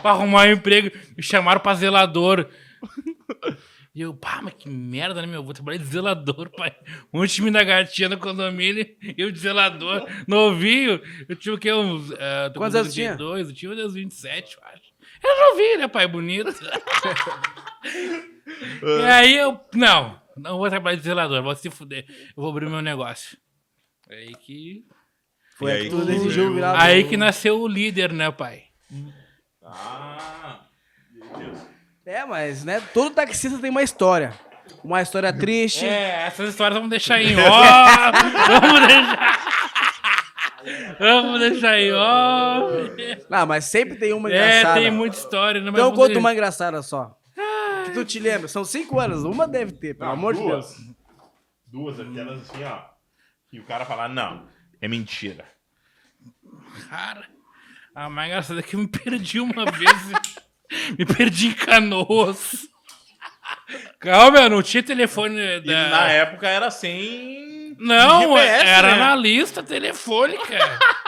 [0.00, 0.90] pra arrumar um emprego.
[1.16, 2.46] Me chamaram pra zelador.
[3.94, 5.42] E eu, pá, mas que merda, né, meu?
[5.42, 6.74] Vou trabalhar de zelador, pai.
[7.12, 8.86] Um monte de mina gatinha no condomínio,
[9.18, 10.98] eu de zelador, novinho.
[11.28, 11.70] Eu tinha o quê?
[11.72, 12.10] Uns.
[12.10, 12.16] Uh,
[12.56, 13.08] Quantos anos tinha?
[13.16, 14.82] 32, eu tinha uns 27, eu acho.
[15.22, 16.06] Era novinho, né, pai?
[16.08, 16.50] Bonito.
[18.82, 19.58] E aí eu.
[19.74, 22.04] Não, não vou trabalhar de zelador, vou se fuder.
[22.08, 23.36] Eu vou abrir meu negócio.
[24.10, 24.84] Aí que.
[25.56, 26.80] Foi aí aí que tu tu- decidiu virar.
[26.82, 28.64] Aí que nasceu o líder, né, pai?
[29.64, 30.60] Ah,
[31.12, 31.58] meu Deus.
[32.04, 32.82] É, mas, né?
[32.92, 34.32] Todo taxista tem uma história.
[34.82, 35.84] Uma história triste.
[35.86, 38.18] É, essas histórias vamos deixar em off.
[38.48, 39.42] vamos deixar.
[40.98, 43.24] Vamos deixar em off.
[43.30, 44.80] Não, mas sempre tem uma É, engraçada.
[44.80, 45.70] tem muita história, né?
[45.70, 47.16] mas Então conta uma engraçada só.
[47.92, 48.48] Que tu te lembra.
[48.48, 49.24] São cinco anos.
[49.24, 50.42] Uma deve ter, pelo Não, amor de.
[50.42, 50.76] Deus.
[51.66, 52.80] Duas, aquelas assim, ó.
[53.52, 54.48] E o cara falar, não,
[54.80, 55.44] é mentira.
[56.88, 57.26] Cara,
[57.94, 59.92] a mais engraçada é que eu me perdi uma vez.
[60.98, 62.66] me perdi em canoas.
[63.98, 65.88] Calma, não tinha telefone E da...
[65.88, 68.98] na época era sem Não, GPS, era né?
[68.98, 70.42] na lista telefônica.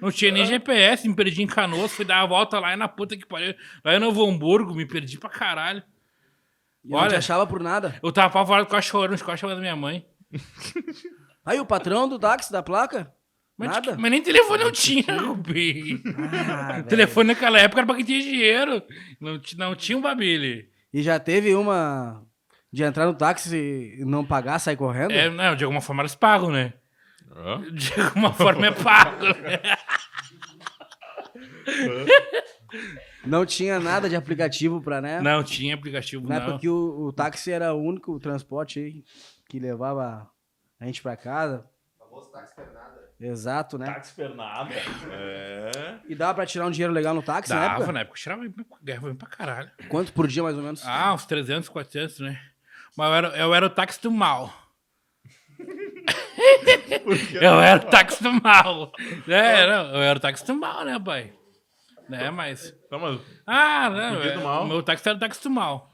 [0.00, 2.88] Não tinha nem GPS, me perdi em Canoas, fui dar a volta lá e na
[2.88, 3.54] puta que pariu.
[3.84, 5.82] Lá em Novo Hamburgo, me perdi pra caralho.
[6.88, 7.18] E não te Olha.
[7.18, 7.94] achava por nada.
[8.02, 10.06] Eu tava apavorado com a chorando, os costas da minha mãe.
[11.44, 13.12] Aí o patrão do táxi, da placa?
[13.58, 13.96] Mas, Nada?
[13.98, 16.00] mas nem telefone eu tinha, Rubi.
[16.48, 18.82] Ah, telefone naquela época era pra quem tinha dinheiro.
[19.20, 20.70] Não, não tinha um babile.
[20.94, 22.24] E já teve uma
[22.72, 25.10] de entrar no táxi e não pagar, sair correndo?
[25.12, 26.72] É, não, de alguma forma eles pagam, né?
[27.34, 27.60] Hã?
[27.72, 29.60] De alguma forma é pago, né?
[33.28, 35.20] Não tinha nada de aplicativo pra, né?
[35.20, 36.42] Não tinha aplicativo, Na não.
[36.42, 39.04] época que o, o táxi era o único transporte aí
[39.48, 40.28] que levava
[40.80, 41.64] a gente pra casa.
[43.20, 43.86] Exato, né?
[43.86, 44.72] Táxi Pernada.
[45.10, 45.98] É.
[46.08, 47.92] E dava pra tirar um dinheiro legal no táxi na Dava, época?
[47.92, 48.16] na época.
[48.18, 49.70] Tirava pra- ganhava bem pra caralho.
[49.88, 50.86] Quanto por dia, mais ou menos?
[50.86, 52.40] Ah, uns 300, 400, né?
[52.96, 54.52] Mas eu era, eu era o táxi do mal.
[57.40, 58.92] eu era o táxi do mal.
[59.26, 61.32] É, não, eu era o táxi do mal, né, pai?
[62.08, 62.74] Né, mas...
[62.86, 64.22] Então, mas Ah, não.
[64.22, 64.64] É, mal?
[64.64, 65.90] O meu táxi era o táxi do mal.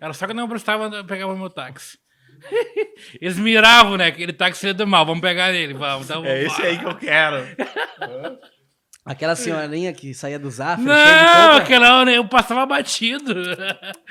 [0.00, 1.98] Era só que eu não prestava, eu pegava o meu táxi.
[3.20, 4.06] Eles miravam, né?
[4.06, 5.74] Aquele táxi é do mal, vamos pegar ele.
[5.74, 7.36] Vamos, então, é esse aí que eu quero.
[9.04, 10.84] Aquela senhorinha que saía do Zafra.
[10.84, 13.34] Não, aquela hora eu passava batido.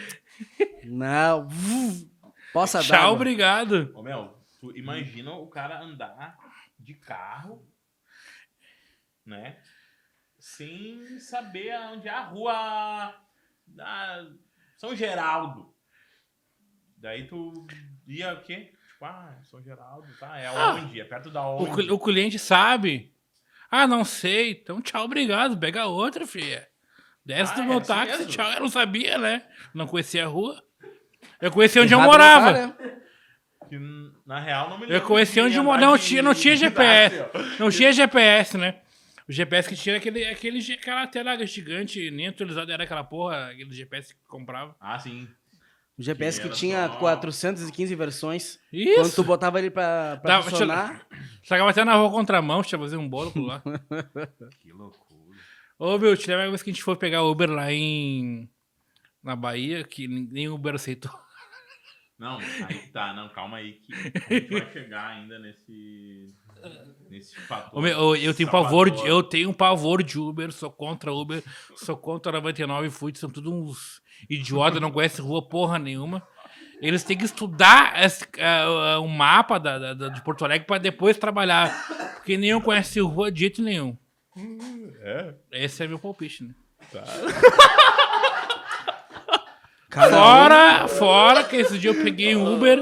[0.84, 1.48] Não.
[1.48, 2.10] Vum.
[2.52, 2.84] Possa dar.
[2.84, 3.92] Tchau, obrigado.
[3.94, 6.36] Ô, Mel, tu imagina o cara andar
[6.80, 7.64] de carro,
[9.24, 9.58] né?
[10.58, 13.14] Sem saber onde é a rua
[13.68, 14.26] da
[14.78, 15.74] São Geraldo.
[16.98, 17.68] Daí tu
[18.08, 18.72] ia o quê?
[18.92, 20.38] Tipo, ah, São Geraldo, tá?
[20.40, 21.00] É Ah, onde?
[21.00, 21.76] É perto da O, onde?
[21.84, 23.14] cl- o cliente sabe.
[23.70, 24.52] Ah, não sei.
[24.52, 25.58] Então, tchau, obrigado.
[25.58, 26.68] Pega outra, filha.
[27.24, 28.32] Desce Ah, do é meu assim táxi, mesmo?
[28.32, 28.52] tchau.
[28.52, 29.44] Eu não sabia, né?
[29.74, 30.64] Não conhecia a rua.
[31.42, 32.52] Eu conhecia onde eu morava.
[32.54, 32.76] né?
[33.70, 33.78] Que,
[34.26, 35.86] na real, não me Eu lembro conhecia de onde eu morava.
[35.86, 37.16] Não não tinha GPS.
[37.22, 37.40] ó.
[37.60, 38.82] Não tinha GPS, né?
[39.28, 43.48] O GPS que tinha era aquele, aquele, aquela tela gigante, nem atualizado era aquela porra,
[43.52, 44.76] aquele GPS que comprava.
[44.80, 45.28] Ah, sim.
[45.98, 48.60] O GPS Que que tinha só- 415 versões.
[48.72, 49.16] Quando Isso!
[49.16, 51.06] tu botava ele pra, pra Dava- funcionar,
[51.44, 53.62] Chegava até na rua contramão, tinha que fazer um bolo por lá.
[54.62, 55.08] Que loucura.
[55.80, 58.50] Ô, meu, te lembra uma vez que a gente foi pegar Uber lá em.
[59.24, 61.12] Na Bahia, que nem Uber aceitou.
[62.18, 63.14] Não, aí que tá.
[63.14, 63.98] Não, calma aí que a
[64.34, 66.34] gente vai chegar ainda nesse...
[67.10, 67.88] Nesse fator.
[67.88, 71.42] Eu, eu tenho pavor de, eu tenho pavor de Uber, sou contra Uber,
[71.78, 76.22] sou contra 99 Food, são tudo uns idiotas, não conhecem rua porra nenhuma.
[76.82, 80.78] Eles têm que estudar esse, ah, o mapa da, da- da- de Porto Alegre para
[80.80, 81.72] depois trabalhar.
[82.16, 83.98] Porque nenhum conhece rua de jeito nenhum.
[85.02, 85.34] É?
[85.54, 86.54] Esse é meu palpite, né?
[89.98, 92.80] um- Fora, fora que esse dia eu peguei um Uber,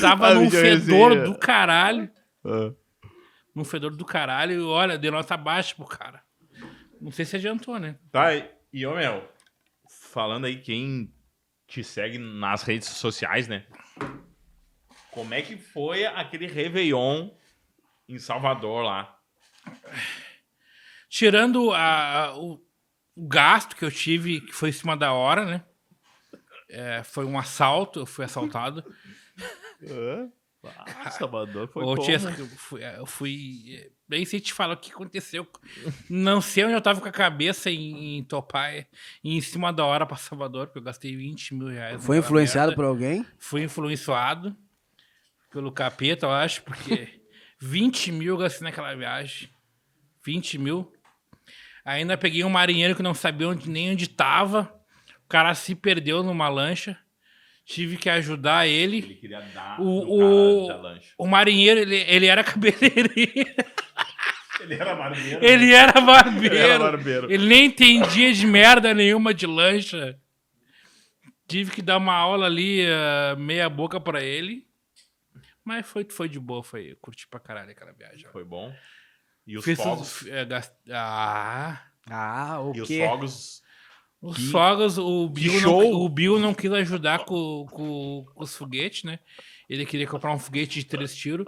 [0.00, 2.08] tava Ah, num fedor do caralho.
[2.44, 2.70] Ah.
[3.54, 4.52] Num fedor do caralho.
[4.52, 6.22] E olha, deu nota baixa pro cara.
[7.00, 7.98] Não sei se adiantou, né?
[8.10, 9.30] Tá, e- e ô Mel,
[10.12, 11.12] falando aí quem
[11.66, 13.66] te segue nas redes sociais, né?
[15.10, 17.30] Como é que foi aquele Réveillon
[18.08, 19.18] em Salvador lá?
[21.08, 22.60] Tirando a- a- o,
[23.14, 25.64] o gasto que eu tive, que foi em cima da hora, né?
[26.68, 28.84] É, foi um assalto, eu fui assaltado.
[31.10, 35.46] Salvador foi eu, tinha- eu fui, eu fui- Nem sei te falar o que aconteceu.
[36.10, 38.86] Não sei onde eu tava com a cabeça em, em topar e
[39.24, 42.04] em cima da hora pra Salvador, porque eu gastei 20 mil reais.
[42.04, 42.76] Foi influenciado merda.
[42.76, 43.26] por alguém?
[43.38, 44.56] Fui influenciado
[45.50, 47.20] pelo capeta, eu acho, porque
[47.60, 49.48] 20 mil eu gastei naquela viagem.
[50.24, 50.92] 20 mil.
[51.84, 54.72] Ainda peguei um marinheiro que não sabia onde, nem onde tava.
[55.24, 56.98] O cara se perdeu numa lancha.
[57.64, 58.98] Tive que ajudar ele.
[58.98, 61.00] Ele queria dar O- o- cara.
[61.16, 63.12] O marinheiro, ele, ele era cabeleireiro.
[64.60, 65.44] Ele era barbeiro.
[65.44, 66.54] Ele era barbeiro.
[66.54, 67.32] Ele era barbeiro.
[67.32, 70.18] Ele nem entendia de merda nenhuma de lancha.
[71.46, 74.66] Tive que dar uma aula ali, ah, meia boca pra ele.
[75.64, 76.92] Mas foi, foi de boa, foi.
[76.92, 78.26] eu Curti pra caralho aquela viagem.
[78.30, 78.74] Foi bom.
[79.46, 80.22] E os Fiz fogos?
[80.22, 81.82] os- é, gast- Ah.
[82.10, 82.98] Ah, o E os quê?
[83.06, 83.62] fogos?
[84.24, 88.56] Os Que- fogos, o Bill, não, o Bill não quis ajudar com, com, com os
[88.56, 89.18] foguetes, né?
[89.68, 91.46] Ele queria comprar um foguete de três tiros.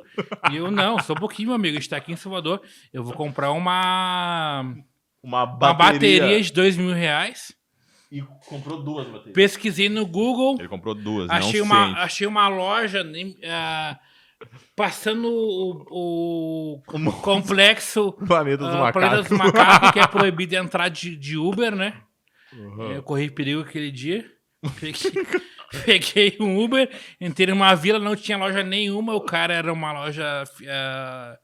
[0.51, 1.77] E eu, não, só um pouquinho, meu amigo.
[1.77, 2.61] A gente tá aqui em Salvador.
[2.93, 4.61] Eu vou comprar uma,
[5.23, 6.21] Uma uma bateria.
[6.21, 7.55] bateria de dois mil reais.
[8.13, 9.33] E comprou duas baterias.
[9.35, 10.57] Pesquisei no Google.
[10.59, 11.99] Ele comprou duas, Achei não uma, sente.
[12.01, 13.05] achei uma loja
[13.45, 13.99] ah,
[14.75, 16.83] passando o, o
[17.23, 19.03] complexo Planeta dos ah, macacos.
[19.03, 21.95] Planeta dos Macacos, que é proibido entrar de, de Uber, né?
[22.57, 22.93] Uhum.
[22.93, 24.31] Eu corri perigo aquele dia.
[24.81, 25.13] Peguei,
[25.85, 26.91] peguei um Uber,
[27.21, 29.15] entrei numa vila, não tinha loja nenhuma.
[29.15, 31.39] O cara era uma loja ah,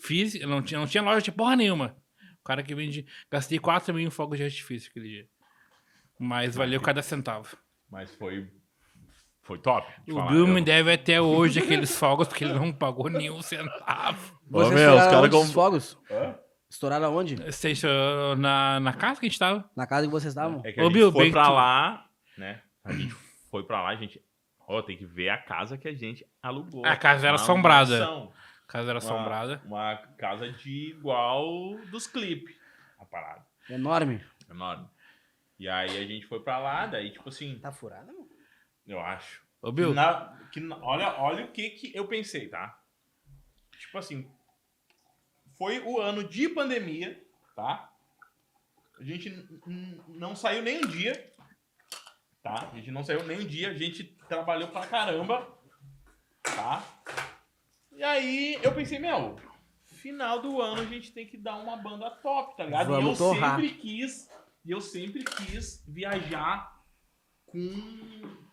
[0.00, 1.96] física, não tinha, não tinha loja de porra nenhuma.
[2.40, 3.06] O cara que vende.
[3.30, 5.28] Gastei 4 mil em fogos de artifício aquele dia.
[6.18, 7.56] Mas valeu cada centavo.
[7.90, 8.48] Mas foi.
[9.42, 9.86] Foi top.
[10.08, 10.30] O falar.
[10.32, 14.36] Bill me deve até hoje aqueles fogos, porque ele não pagou nenhum centavo.
[14.50, 15.98] Vocês Ô, meu, os estouraram cara onde com- os fogos?
[16.10, 16.38] Hã?
[16.68, 17.36] Estouraram aonde?
[18.38, 19.68] Na, na casa que a gente tava.
[19.76, 20.60] Na casa que vocês estavam?
[20.64, 22.62] É que Ô, a gente Bill, foi bem pra tu- lá, né?
[22.84, 23.14] A gente
[23.50, 24.22] foi pra lá, a gente.
[24.68, 26.84] Ó, tem que ver a casa que a gente alugou.
[26.84, 27.98] A casa era Uma assombrada.
[28.00, 28.32] mansão.
[28.64, 29.62] A casa era Uma- assombrada.
[29.64, 32.56] Uma casa de igual dos clipes.
[32.98, 33.46] A parada.
[33.70, 34.20] Enorme.
[34.50, 34.88] Enorme.
[35.58, 38.26] E aí a gente foi pra lá, daí, tipo assim, Tá furada, não?
[38.86, 39.40] eu acho.
[39.62, 42.78] Ô, Bill, Na- que na- olha, olha o que, que eu pensei, tá?
[43.78, 44.28] Tipo assim,
[45.58, 47.22] foi o ano de pandemia,
[47.54, 47.92] tá?
[48.98, 49.30] A gente
[50.08, 51.34] não saiu nem um dia,
[52.42, 52.70] tá?
[52.72, 55.46] A gente não saiu nem um dia, a gente trabalhou pra caramba,
[56.42, 56.84] tá?
[57.92, 59.36] E aí eu pensei, meu,
[59.84, 62.88] final do ano a gente tem que dar uma banda top, tá ligado?
[62.88, 63.56] Vamos e eu torrar.
[63.56, 64.30] sempre quis,
[64.64, 66.82] e eu sempre quis viajar
[67.46, 68.46] com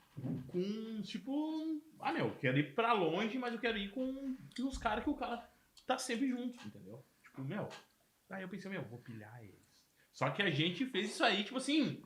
[0.47, 4.67] com, tipo, ah, meu, eu quero ir pra longe, mas eu quero ir com, com
[4.67, 5.37] os caras que o cara
[5.85, 7.05] tá sempre junto, entendeu?
[7.23, 7.67] Tipo, meu,
[8.29, 9.61] aí eu pensei, meu, vou pilhar eles.
[10.11, 12.01] Só que a gente fez isso aí, tipo assim,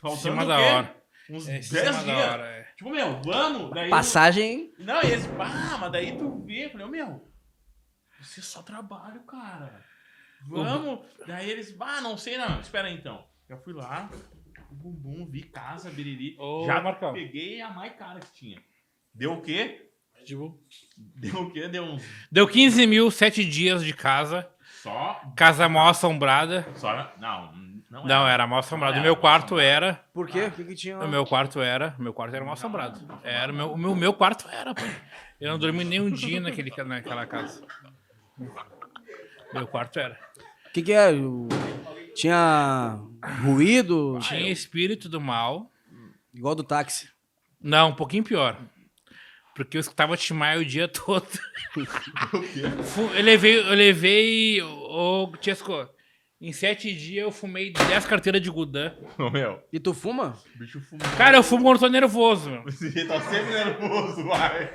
[0.00, 0.62] faltando cima o da quê?
[0.62, 1.02] hora.
[1.30, 2.04] Uns É, em 10 cima dias.
[2.06, 2.62] da hora, é.
[2.76, 3.90] Tipo, meu, vamos, daí...
[3.90, 4.72] Passagem.
[4.78, 7.32] Não, e eles, ah, mas daí tu vê, eu falei, ô, meu,
[8.20, 9.84] você só trabalha, cara.
[10.46, 11.06] Vamos.
[11.26, 13.26] Daí eles, ah, não sei não, espera aí então.
[13.48, 14.08] Já fui lá,
[14.70, 16.36] bum, bum, vi casa, biriri.
[16.38, 17.12] Ô, já Marcão.
[17.12, 18.62] peguei a mais cara que tinha.
[19.12, 19.87] Deu o quê?
[20.24, 20.58] Tipo,
[20.96, 21.68] Deu o quê?
[21.68, 24.48] Deu uns Deu 15 mil, 7 dias de casa.
[24.82, 25.20] só.
[25.36, 26.66] Casa mal assombrada.
[26.74, 26.92] Só.
[27.18, 27.52] Não,
[27.90, 28.32] Não, Não, era.
[28.34, 28.92] era mal assombrado.
[28.94, 30.04] Não O era meu quarto era.
[30.12, 30.44] Por quê?
[30.46, 31.04] O que, que tinha lá?
[31.04, 31.94] O meu quarto era.
[31.98, 33.00] Meu quarto era mal assombrado.
[33.24, 34.82] Era, o meu, o meu, meu quarto era, pô.
[35.40, 37.62] Eu não dormi nem um dia naquele, naquela casa.
[39.52, 40.18] Meu quarto era.
[40.68, 41.10] O que, que é?
[41.12, 41.48] O-
[42.14, 42.98] Tinha
[43.42, 45.70] ruído, Tinha espírito do mal.
[46.34, 47.08] igual do táxi.
[47.60, 48.58] Não, um pouquinho pior.
[49.58, 51.26] Porque eu escutava Tim Maia o dia todo.
[52.84, 55.86] Fu- eu levei, eu levei, ô Tiesco,
[56.40, 58.94] em sete dias eu fumei 10 carteiras de Gudan.
[59.18, 60.38] Ô, meu, E tu fuma?
[60.54, 61.06] o bicho fumou.
[61.16, 62.62] Cara, eu fumo quando eu tô nervoso, meu.
[62.62, 64.72] Você tá sempre nervoso, vai.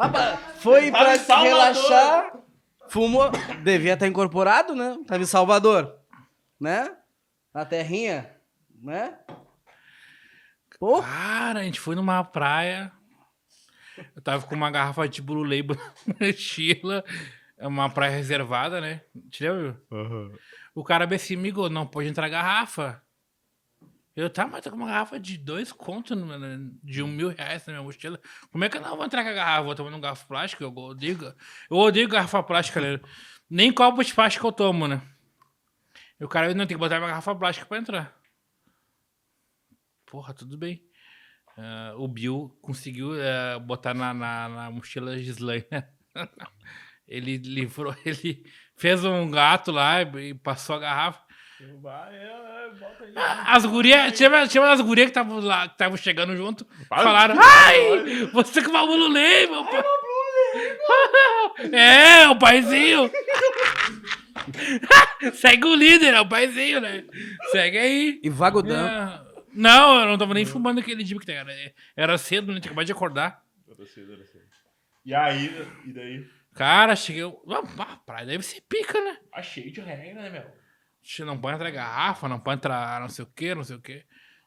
[0.00, 1.50] Rapaz, foi Tava pra se Salvador.
[1.58, 2.32] relaxar,
[2.88, 3.30] fumou,
[3.62, 4.96] devia estar incorporado, né?
[5.06, 5.94] Tava em Salvador,
[6.58, 6.90] né?
[7.52, 8.30] Na terrinha,
[8.82, 9.18] né?
[10.80, 12.90] Pô, Cara, a gente foi numa praia.
[14.14, 15.76] Eu tava com uma garrafa de Blue Label
[16.06, 17.04] na mochila.
[17.56, 19.02] É uma praia reservada, né?
[19.30, 19.80] Te lembra?
[20.74, 23.02] O cara bem assim, amigo, não pode entrar garrafa.
[24.16, 26.16] Eu, tá, mas tô com uma garrafa de dois contos,
[26.82, 28.20] de um mil reais na minha mochila.
[28.52, 29.62] Como é que eu não vou entrar com a garrafa?
[29.62, 30.62] Vou tomando um garrafa plástica?
[30.62, 31.34] Eu odeio,
[31.68, 33.00] eu odeio garrafa plástica, né?
[33.50, 35.02] Nem copo de plástico eu tomo, né?
[36.20, 38.16] E o cara, não, tem que botar minha garrafa plástica pra entrar.
[40.06, 40.80] Porra, tudo bem.
[41.56, 45.84] Ah, o Bill conseguiu eh, botar na, na, na mochila de slime, né?
[47.06, 48.42] Ele livrou, ele
[48.76, 51.20] fez um gato lá e passou a garrafa.
[51.60, 53.12] É, é, bota aí.
[53.46, 57.02] As gurias, tinha, tinha umas gurias que estavam lá, que estavam chegando junto, Para.
[57.02, 59.84] falaram, ai, você que vai o meu pai.
[61.72, 63.10] É, o paizinho.
[65.34, 67.04] Segue o líder, é o paizinho, né?
[67.50, 68.20] Segue aí.
[68.22, 68.86] e Vagodão.
[68.86, 69.33] É.
[69.54, 71.52] Não, eu não tava nem fumando aquele dia que era,
[71.96, 72.60] era cedo, né?
[72.60, 73.42] Tinha acabado de acordar.
[73.66, 74.44] Era cedo, era cedo.
[75.04, 75.50] E aí,
[75.86, 76.26] e daí?
[76.54, 77.24] Cara, cheguei.
[77.78, 79.18] Ah, praia deve ser pica, né?
[79.32, 81.26] Ah, cheio de regra, né, meu?
[81.26, 84.04] Não pode entrar garrafa, não pode entrar não sei o que, não sei o que.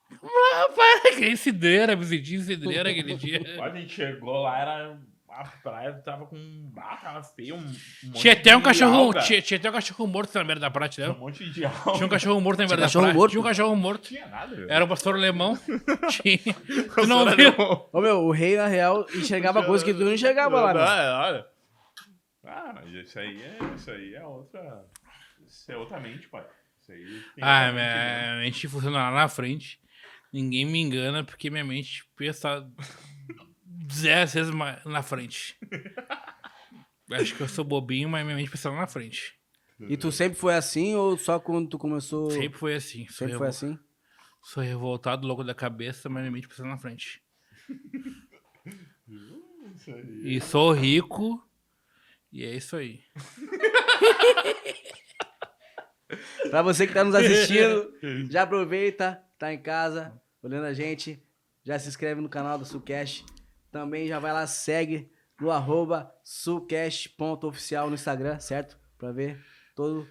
[0.76, 3.40] Para, que cidreira, me senti cidreira aquele dia.
[3.40, 5.00] Quando a gente chegou lá, era.
[5.40, 6.72] A praia tava com.
[6.78, 7.56] Ah, tava feio.
[7.56, 7.64] Um, um
[8.08, 8.96] monte Tinha até um de cachorro.
[8.96, 9.20] alga.
[9.22, 11.20] Tinha, tinha até um cachorro morto na beira da praia, Tinha um né?
[11.20, 11.92] monte de alga.
[11.94, 13.16] Tinha um cachorro morto na beira da cachorro praia.
[13.16, 13.32] morto?
[13.32, 14.08] Tinha um cachorro morto.
[14.08, 14.72] Tinha nada, velho.
[14.72, 15.56] Era o pastor alemão.
[16.10, 16.38] Tinha.
[16.56, 17.50] Tu Pastor não viu?
[17.50, 17.90] alemão.
[17.94, 20.80] Ô meu, o rei, na real, enxergava coisa que tu não enxergava lá, né?
[20.82, 21.46] Olha, olha.
[22.46, 23.58] Ah, mas isso aí é.
[23.76, 24.86] Isso aí é outra.
[25.46, 26.46] Isso é outra mente, pai.
[26.82, 27.22] Isso aí.
[27.36, 28.22] tem Ah, outra mente, né?
[28.32, 29.80] minha mente funciona lá na frente.
[30.34, 32.68] Ninguém me engana porque minha mente pensa
[33.88, 35.58] dez vezes mais na frente.
[37.12, 39.36] Acho que eu sou bobinho, mas minha mente pensa lá na frente.
[39.80, 42.30] E tu sempre foi assim ou só quando tu começou?
[42.32, 43.06] Sempre foi assim.
[43.08, 43.80] Sou, Sempre foi revol- assim?
[44.44, 47.22] sou revoltado, louco da cabeça, mas minha mente pensa lá na frente.
[49.76, 50.36] Isso aí.
[50.36, 51.42] E sou rico.
[52.32, 53.02] E é isso aí.
[56.50, 57.94] Pra você que tá nos assistindo,
[58.32, 61.22] já aproveita, tá em casa, olhando a gente,
[61.64, 63.26] já se inscreve no canal do Sucast.
[63.78, 65.08] Também já vai lá, segue
[65.40, 68.76] no arroba sucast.oficial no Instagram, certo?
[68.98, 69.40] Pra ver
[69.76, 70.10] todo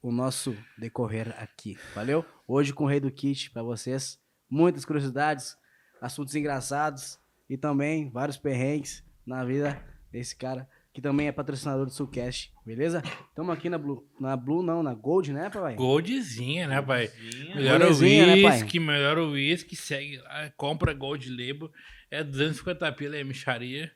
[0.00, 2.24] o nosso decorrer aqui, valeu?
[2.48, 5.54] Hoje com o Rei do Kit pra vocês, muitas curiosidades,
[6.00, 9.78] assuntos engraçados e também vários perrengues na vida
[10.10, 13.02] desse cara que também é patrocinador do Sucast, beleza?
[13.34, 15.74] Tamo aqui na Blue, na Blue não, na Gold, né, papai?
[15.74, 17.08] Goldzinha, né, pai?
[17.08, 17.54] Goldzinha.
[17.56, 18.52] Melhor Golezinha, né, pai?
[18.52, 21.68] whisky, melhor whisky, segue lá, compra Gold Label.
[22.08, 23.90] É 250 pila, é micharia.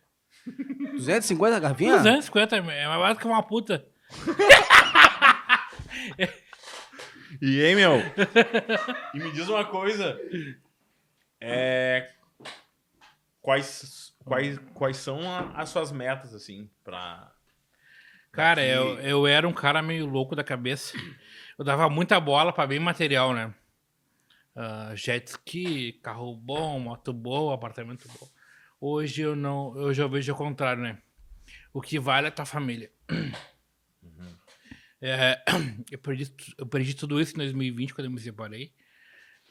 [0.96, 1.98] 250 garrafinha?
[1.98, 3.86] 250 é mais barato que uma puta.
[7.40, 7.98] E aí, meu?
[9.14, 10.18] e me diz uma coisa.
[11.40, 12.10] É.
[13.40, 17.32] Quais, quais, quais são a- as suas metas, assim, pra.
[18.30, 20.96] Cara, Daqui- eu, eu era um cara meio louco da cabeça.
[21.58, 23.52] Eu dava muita bola pra bem material, né?
[24.54, 28.28] Ah, jet ski, carro bom, moto boa, apartamento bom.
[28.80, 30.98] Hoje eu não, eu já vejo o contrário, né?
[31.72, 32.90] O que vale é a tua família.
[35.00, 35.42] É,
[35.90, 38.72] eu, perdi, eu perdi tudo isso em 2020, quando eu me separei.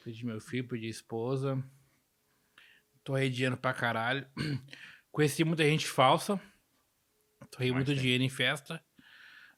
[0.04, 1.62] Perdi meu filho, perdi a esposa.
[3.08, 4.26] Torrei dinheiro pra caralho.
[5.10, 6.38] Conheci muita gente falsa.
[7.50, 7.96] Torrei muito tem.
[7.96, 8.84] dinheiro em festa.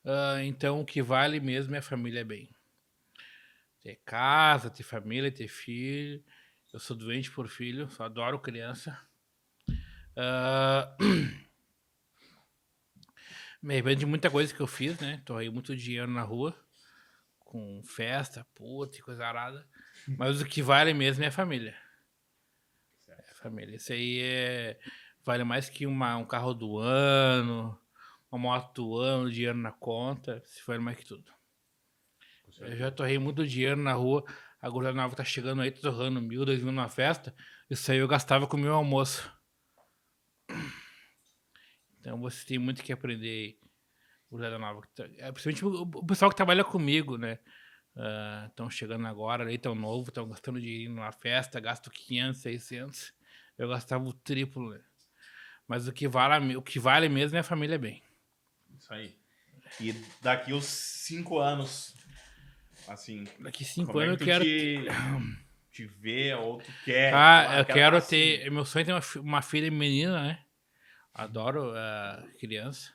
[0.05, 2.48] Ah, então o que vale mesmo é a família bem.
[3.80, 6.22] Ter casa, ter família, ter filho.
[6.72, 8.96] Eu sou doente por filho, só adoro criança.
[10.16, 10.96] Ah,
[13.61, 15.20] me arrependo de muita coisa que eu fiz, né?
[15.24, 16.57] Torrei muito dinheiro na rua.
[17.40, 19.66] Com festa, puta e coisa arada.
[20.07, 21.76] Mas o que vale mesmo é a família.
[23.43, 23.76] Família.
[23.76, 24.78] Isso aí é,
[25.24, 27.78] vale mais que uma, um carro do ano,
[28.30, 30.43] uma moto do ano, dinheiro na conta.
[30.45, 31.32] Isso vale mais que tudo.
[32.59, 34.24] Eu já torrei muito dinheiro na rua.
[34.61, 37.34] A gurizada nova tá chegando aí, tá torrando mil, dois mil numa festa.
[37.70, 39.32] Isso aí eu gastava com o meu almoço.
[41.99, 43.59] Então você tem muito que aprender aí.
[44.30, 44.82] Gurizada nova.
[45.18, 47.38] É, principalmente o, pessoal que trabalha comigo, né?
[48.49, 53.20] Estão chegando agora, aí tão novo, estão gastando dinheiro numa festa, gasto 500, 600.
[53.61, 54.81] Eu gastava o triplo, né?
[55.69, 58.03] Mas o que vale, o que vale mesmo é a família bem.
[58.79, 59.15] Isso aí.
[59.79, 59.93] E
[60.23, 61.95] daqui uns cinco anos,
[62.89, 63.29] assim.
[63.39, 64.45] Daqui cinco é anos que eu quero.
[64.45, 64.87] Te,
[65.71, 67.13] te ver ou tu quer.
[67.13, 68.09] Ah, eu tá quero assim.
[68.09, 68.51] ter.
[68.51, 70.43] Meu sonho é ter uma, uma filha menina, né?
[71.13, 72.95] Adoro ah, criança.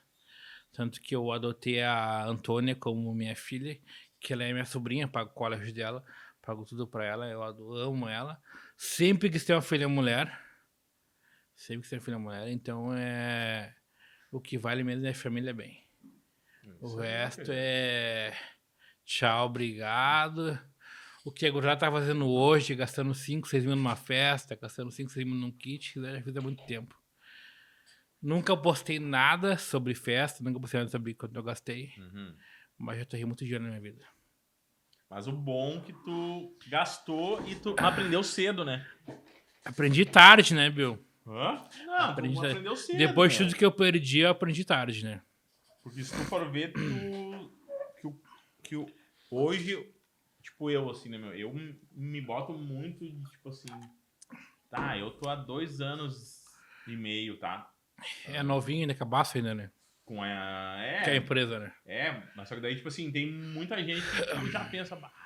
[0.72, 3.78] Tanto que eu adotei a Antônia como minha filha,
[4.18, 6.04] que ela é minha sobrinha, pago o colégio dela,
[6.42, 8.42] pago tudo pra ela, eu amo ela.
[8.76, 10.44] Sempre quis ter uma filha mulher.
[11.56, 13.74] Sempre quis ter uma filha mulher, então é.
[14.30, 15.82] O que vale mesmo é família bem.
[16.80, 18.36] O resto é.
[19.04, 20.58] Tchau, obrigado.
[21.24, 25.10] O que a gurizada tá fazendo hoje, gastando 5, 6 mil numa festa, gastando 5,
[25.10, 26.94] 6 mil num kit, eu já fiz há muito tempo.
[28.20, 32.36] Nunca postei nada sobre festa, nunca postei nada sobre quanto eu gastei, Uhum.
[32.78, 34.04] mas já torrei muito dinheiro na minha vida.
[35.08, 38.84] Mas o bom é que tu gastou e tu aprendeu cedo, né?
[39.64, 41.04] Aprendi tarde, né, Bill?
[41.26, 41.64] Hã?
[41.84, 42.98] Não, Aprendi aprendeu cedo.
[42.98, 43.46] Depois de né?
[43.46, 45.20] tudo que eu perdi, eu aprendi tarde, né?
[45.82, 46.78] Porque se tu for ver, tu.
[48.00, 48.20] Que, o-
[48.62, 48.86] que o-
[49.30, 49.92] hoje,
[50.42, 51.34] tipo eu, assim, né, meu?
[51.34, 53.66] Eu m- me boto muito, de, tipo assim.
[54.70, 56.44] Tá, eu tô há dois anos
[56.86, 57.70] e meio, tá?
[58.26, 59.70] É novinho ainda, cabaço ainda, né?
[60.04, 60.76] Com a.
[61.04, 61.72] Que é a É, empresa, né?
[61.86, 65.25] é, mas só que daí, tipo assim, tem muita gente que já pensa, ah,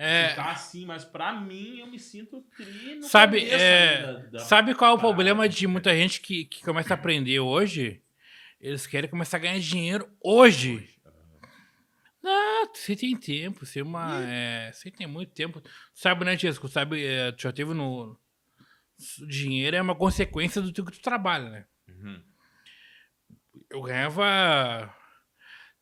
[0.00, 4.38] É, tu tá assim, mas pra mim eu me sinto tri Sabe, é, ainda da-
[4.38, 8.00] Sabe qual é o problema de muita gente que, que começa a aprender hoje?
[8.60, 10.88] Eles querem começar a ganhar dinheiro hoje.
[12.24, 15.60] Ah, você tem tempo, você, é uma, é, você tem muito tempo.
[15.94, 16.68] Sabe, né, Tiesco?
[16.68, 18.16] Sabe, é, tu já teve no.
[19.28, 21.64] Dinheiro é uma consequência do que tu trabalha, né?
[21.88, 22.22] Uhum.
[23.70, 24.94] Eu ganhava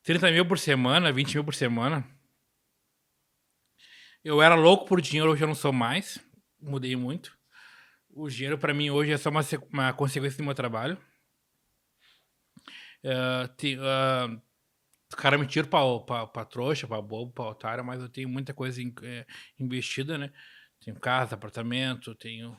[0.02, 2.06] 30 mil por semana, 20 mil por semana.
[4.26, 6.18] Eu era louco por dinheiro, hoje eu não sou mais.
[6.60, 7.38] Mudei muito.
[8.10, 9.40] O dinheiro pra mim hoje é só uma,
[9.72, 10.98] uma consequência do meu trabalho.
[13.56, 14.28] Tem, ah,
[15.08, 18.28] os caras me tiram pra, pra, pra trouxa, pra bobo, pra otário, mas eu tenho
[18.28, 19.24] muita coisa em- é,
[19.60, 20.32] investida, né?
[20.84, 22.56] Tenho casa, apartamento, tenho.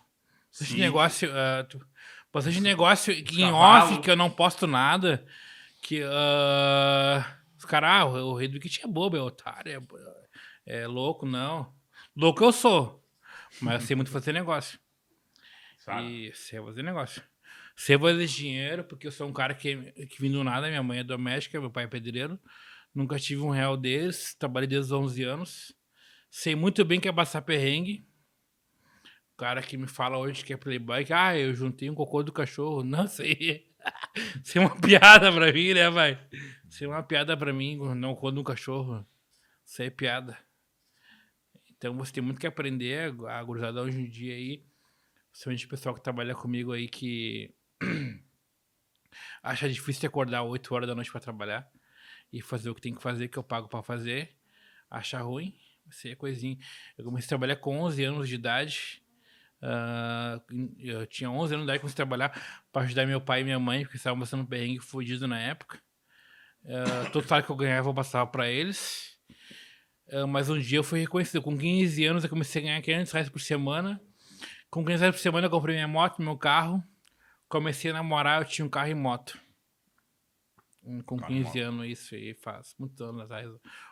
[0.49, 0.77] Bastante Sim.
[0.79, 1.29] negócio.
[1.69, 1.85] tu-
[2.31, 5.25] bastante negócio em off que eu não posto nada.
[5.81, 10.26] Que ah, os caras, ah, o, o rei do kit é bobo, é otário, é,
[10.67, 11.73] é louco, não.
[12.13, 13.01] Louco eu sou.
[13.61, 14.77] Mas eu sei muito fazer negócio.
[15.79, 16.27] Sabe?
[16.27, 17.23] E sei fazer negócio.
[17.73, 19.75] Sei fazer dinheiro, porque eu sou um cara que,
[20.07, 20.67] que vim do nada.
[20.67, 22.37] Minha mãe é doméstica, meu pai é pedreiro.
[22.93, 24.35] Nunca tive um real deles.
[24.37, 25.75] Trabalhei desde os 11 anos.
[26.29, 28.05] Sei muito bem que é passar perrengue.
[29.33, 32.23] O cara que me fala hoje que é playboy, que ah, eu juntei um cocô
[32.23, 32.83] do cachorro.
[32.83, 33.71] Não sei.
[34.43, 36.19] Isso é uma piada pra mim, né, vai?
[36.67, 39.07] Isso é uma piada pra mim, não cocô do cachorro.
[39.63, 40.46] Isso é piada.
[41.77, 44.63] Então você tem muito que aprender, a gurizada hoje em dia aí,
[45.31, 47.53] principalmente o pessoal que trabalha comigo aí que
[49.43, 51.69] acha difícil acordar 8 horas da noite pra trabalhar
[52.33, 54.35] e fazer o que tem que fazer, que eu pago pra fazer,
[54.89, 55.55] acha ruim,
[55.87, 56.57] isso é coisinha.
[56.97, 59.03] Eu comecei a trabalhar com 11 anos de idade,
[59.61, 60.41] ah,
[60.79, 63.59] eu tinha 11 anos de idade, comecei a trabalhar pra ajudar meu pai e minha
[63.59, 65.79] mãe, porque estavam passando um perrengue fudido na época.
[66.65, 69.16] Ah, todo salário que eu ganhava eu passava pra eles.
[70.11, 71.41] Ah, mas um dia eu fui reconhecido.
[71.41, 74.01] Com 15 anos eu comecei a ganhar 500 reais por semana.
[74.69, 76.83] Com 500 reais por semana eu comprei minha moto, meu carro.
[77.49, 79.39] Comecei a namorar, eu tinha um carro e moto.
[80.83, 81.67] Hum, Com Carro e 15 moto.
[81.67, 83.45] anos, isso aí faz muitos anos atrás.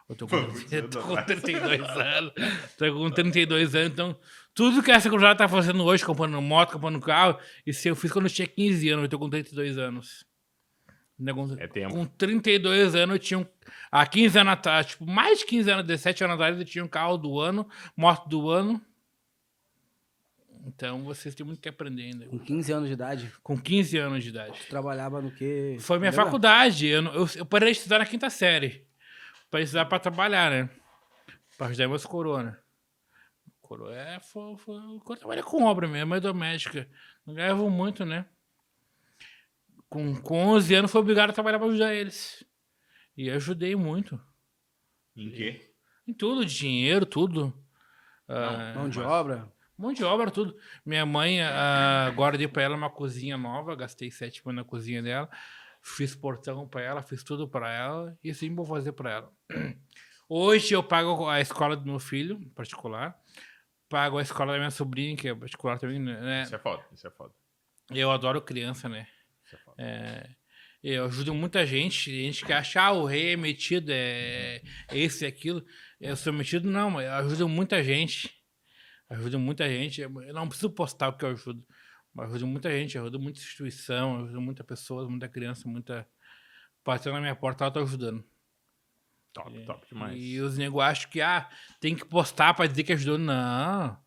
[0.08, 0.36] Eu tô com,
[0.72, 1.42] eu tô com atrás.
[1.42, 2.34] 32 anos.
[2.78, 4.20] Tô com 32 anos, então
[4.54, 8.26] tudo que essa cruzada tá fazendo hoje, comprando moto, comprando carro, isso eu fiz quando
[8.28, 10.26] eu tinha 15 anos, eu tô com 32 anos.
[11.18, 11.94] Né, com- É tempo.
[11.94, 13.46] Com 32 anos eu tinha um.
[13.92, 16.88] Há 15 anos atrás, tipo, mais de 15 anos, 17 anos atrás, eu tinha um
[16.90, 18.82] carro do ano, moto do ano.
[20.68, 22.26] Então vocês têm muito que aprender ainda.
[22.26, 24.60] Com 15 anos de idade, Com 15 anos de idade.
[24.60, 25.78] tu trabalhava no quê?
[25.80, 26.26] Foi minha Lembra?
[26.26, 26.88] faculdade.
[26.88, 28.86] Eu, eu, eu parei de estudar na quinta série.
[29.52, 30.70] Parei de estudar pra trabalhar, né?
[31.58, 32.60] Pra ajudar meus corona.
[33.62, 34.20] Coroa é.
[34.20, 36.90] Foi, foi, eu trabalhei com obra mesmo, é doméstica.
[37.26, 38.26] Não ganhava muito, né?
[39.90, 42.44] Com, com 11 anos foi obrigado a trabalhar pra ajudar eles.
[43.16, 44.20] E ajudei muito.
[45.16, 45.74] Em quê?
[46.08, 47.54] Em tudo, dinheiro, tudo.
[48.28, 49.52] Ah, Mão de Mas- obra?
[49.78, 50.58] um monte de obra, tudo.
[50.86, 55.02] Minha mãe, ah, agora dei pra ela uma cozinha nova, gastei sete mil na cozinha
[55.02, 55.30] dela.
[55.82, 59.32] Fiz portão pra ela, fiz tudo pra ela e assim vou fazer pra ela.
[60.28, 63.16] Hoje eu pago a escola do meu filho, particular.
[63.88, 66.42] Pago a escola da minha sobrinha, que é particular também, né?
[66.42, 67.32] Isso é foda, isso é foda.
[67.92, 69.08] Eu adoro criança, né?
[69.78, 70.30] É.
[70.86, 72.12] É, eu ajudo muita gente.
[72.12, 74.62] Gente que acha, ah, o rei é metido, é
[74.92, 75.66] esse e aquilo.
[76.00, 78.32] Eu sou metido, não, mas eu ajudo muita gente.
[79.10, 80.02] Ajudo muita gente.
[80.02, 81.66] Eu não preciso postar o que eu ajudo.
[82.14, 86.08] Mas ajudo muita gente, ajudo muita instituição, ajudo muita pessoa, muita criança, muita.
[86.86, 88.24] Batendo na minha porta, ela tá ajudando.
[89.34, 90.16] Top, top demais.
[90.16, 91.50] E os nego acham que, ah,
[91.80, 93.18] tem que postar pra dizer que ajudou.
[93.18, 93.98] Não.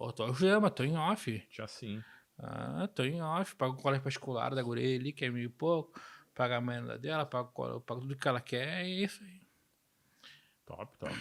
[0.00, 1.46] Eu tô ajudando, mas tô em off.
[1.50, 2.00] Já sim.
[2.38, 5.48] Ah, tô em off, pago o colégio particular da guria ali, que é mil e
[5.48, 5.98] pouco,
[6.34, 9.40] pago a merda dela, pago, pago tudo que ela quer, é isso aí.
[10.66, 11.14] Top, top.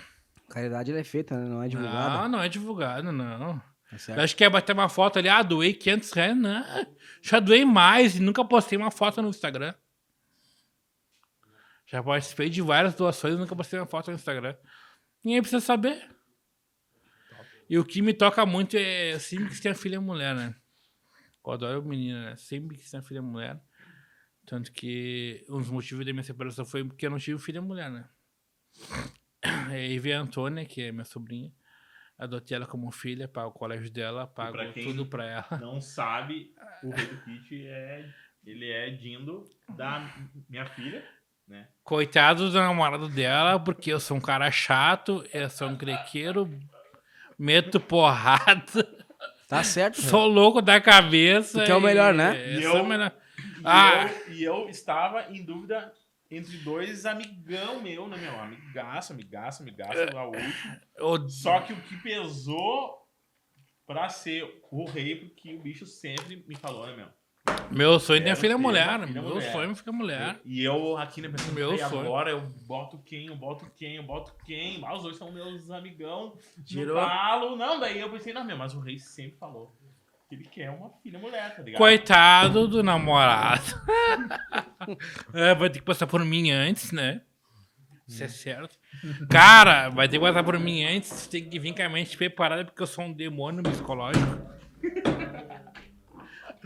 [0.50, 1.48] Caridade ela é feita, né?
[1.48, 2.22] Não é divulgada.
[2.24, 3.62] Não, não é divulgado, não.
[3.92, 4.20] Eu certo?
[4.20, 6.64] acho que é bater uma foto ali, ah, doei 500 reais, não.
[7.22, 9.74] Já doei mais e nunca postei uma foto no Instagram.
[11.88, 14.56] Já participei de várias doações e nunca postei uma foto no Instagram.
[15.24, 16.10] Ninguém precisa saber.
[17.70, 20.56] E o que me toca muito é sempre quis ter uma filha mulher, né?
[21.50, 22.36] Eu adoro menina, né?
[22.38, 23.60] Sempre quis ter filha mulher.
[24.46, 27.90] Tanto que um dos motivos da minha separação foi porque eu não tive filha mulher,
[27.90, 28.08] né?
[29.70, 31.52] Aí veio a Antônia, que é minha sobrinha.
[32.18, 35.60] Adotei ela como filha, pago o colégio dela, pago pra tudo pra ela.
[35.60, 38.10] Não sabe, o rei do Kit é.
[38.46, 39.44] Ele é Dindo
[39.76, 40.14] da
[40.48, 41.04] minha filha,
[41.48, 41.68] né?
[41.84, 46.48] Coitado do namorado dela, porque eu sou um cara chato, eu sou um crequeiro,
[47.38, 49.05] meto porrada,
[49.48, 50.02] Tá certo.
[50.02, 51.64] sou louco da cabeça.
[51.64, 52.54] Que é o melhor, e- né?
[52.56, 53.12] Eu E sou eu- o melhor.
[53.38, 54.10] E, Ah.
[54.28, 55.94] eu, e eu estava em dúvida
[56.32, 58.40] entre dois amigão meu, né, meu?
[58.40, 60.80] Amigaço, amigaço, amigaço, Gaúcho.
[60.98, 63.06] Eu- Só que o que pesou
[63.86, 67.08] pra ser o rei, porque o bicho sempre me falou, né, meu?
[67.72, 69.00] Meu sonho é Quero filha ter mulher.
[69.08, 69.52] filha Meu mulher.
[69.52, 70.40] sonho é filha mulher.
[70.46, 73.96] E eu aqui, né, pensando, Meu "Ei, sonho." agora eu boto quem, eu boto quem,
[73.96, 74.82] eu boto quem.
[74.86, 76.38] Ah, os dois são meus amigão.
[76.66, 76.96] Tirou.
[76.96, 77.56] No talo.
[77.56, 79.76] Não, daí eu pensei, não, meu, mas o rei sempre falou
[80.30, 81.78] que ele quer uma filha mulher, tá ligado?
[81.80, 83.62] Coitado do namorado.
[85.34, 87.22] É, vai ter que passar por mim antes, né?
[88.08, 88.78] Isso é certo.
[89.32, 91.26] Cara, vai ter que passar por mim antes.
[91.26, 94.48] Tem que vir com a mente preparada, porque eu sou um demônio psicológico.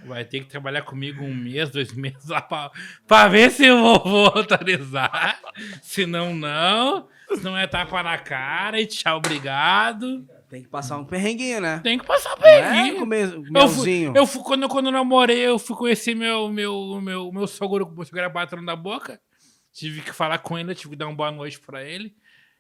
[0.10, 2.72] Vai ter que trabalhar comigo um mês, dois meses lá pra,
[3.08, 5.40] pra ver se eu vou, autorizar.
[5.82, 7.08] Se não, não.
[7.36, 10.28] Se não é tapa na cara e tchau, obrigado.
[10.50, 11.80] Tem que passar um perrenguinho, né?
[11.84, 12.98] Tem que passar Não é perrengue.
[13.00, 17.32] comer Eu fui, eu fui- quando, quando eu namorei, eu fui conhecer meu, meu, meu,
[17.32, 19.22] meu sogro, meu sogro era patrão da boca.
[19.72, 22.16] Tive que falar com ele, tive que dar uma boa noite pra ele.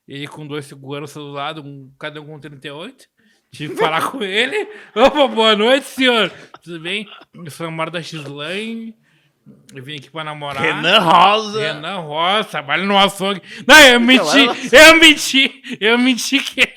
[0.08, 3.08] Ele com dois seguranças do lado, um, cada um com 38.
[3.52, 4.68] Tive que falar com ele.
[4.95, 6.32] Opa, boa noite, senhor.
[6.64, 7.08] Tudo bem?
[7.34, 8.95] Eu sou namorado da X-Lane.
[9.74, 10.62] Eu vim aqui pra namorar.
[10.62, 11.60] Renan Rosa.
[11.60, 13.41] Renan Rosa, trabalha no açougue.
[13.68, 16.74] Não, eu menti, eu menti, eu menti que.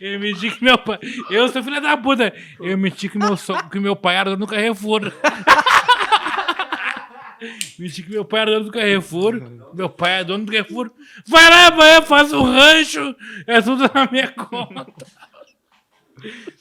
[0.00, 0.98] Eu menti que meu pai.
[1.30, 2.34] Eu sou filha da puta.
[2.60, 5.12] Eu menti que meu, so, que meu pai era dono do Carrefour.
[7.78, 9.40] menti que meu pai era dono do Carrefour.
[9.72, 10.90] Meu pai é dono do Carrefour.
[11.26, 13.14] Vai lá, vai, faz um rancho.
[13.46, 14.86] É tudo na minha conta.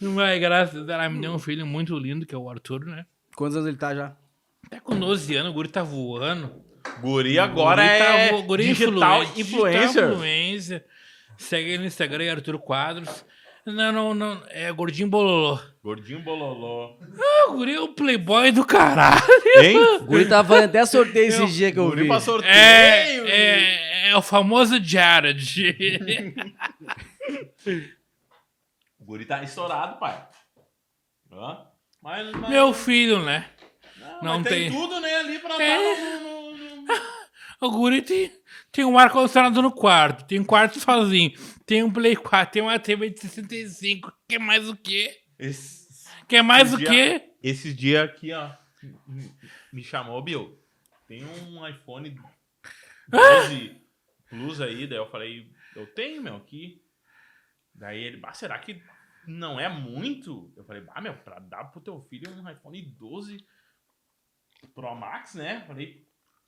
[0.01, 2.85] Mas graças a Deus, ela me deu um filho muito lindo, que é o Arthur,
[2.85, 3.05] né?
[3.35, 4.15] Quantos anos ele tá já?
[4.69, 6.51] Tá com 12 anos, o guri tá voando.
[7.01, 9.81] Guri agora Guri tá é vo- guri digital influen- influencer.
[9.87, 10.85] Digital influencer.
[11.37, 13.25] Segue ele no Instagram, Arthur Quadros.
[13.65, 14.41] Não, não, não.
[14.49, 15.59] É Gordinho Bololô.
[15.83, 16.97] Gordinho bololô.
[17.19, 19.21] Ah, o guri é o playboy do caralho.
[19.61, 19.77] Hein?
[20.01, 22.07] O Guri tava fazendo até sorteio esse dia que eu Guri vi.
[22.07, 22.51] pra sorteio.
[22.53, 25.75] É, é, é o famoso Jared.
[29.07, 30.27] O guri tá estourado, pai.
[31.31, 31.65] Hã?
[32.01, 33.49] Mas, mas- Meu filho, né?
[33.97, 35.77] não, não tem tem- tudo, né, ali pra É.
[35.95, 36.87] dar no, no- no-
[37.61, 38.29] O guri tem,
[38.69, 41.31] tem um ar-condicionado no quarto, tem um quarto sozinho,
[41.65, 44.11] tem um Play 4, tem uma TV de 65.
[44.27, 45.21] Quer mais o quê?
[45.39, 47.29] Esses, Quer mais o dia- quê?
[47.41, 48.51] esses dias aqui, ó,
[49.71, 50.61] me- chamou, Bill.
[51.07, 52.13] Tem um iPhone
[53.07, 53.81] 12
[54.29, 56.83] Plus aí, daí eu falei, eu tenho, meu, aqui.
[57.73, 58.81] Daí ele, será que
[59.27, 60.51] não é muito?
[60.55, 63.37] Eu falei, bah, meu, pra dar pro teu filho um iPhone 12
[64.73, 65.63] Pro Max, né?
[65.67, 66.05] Falei,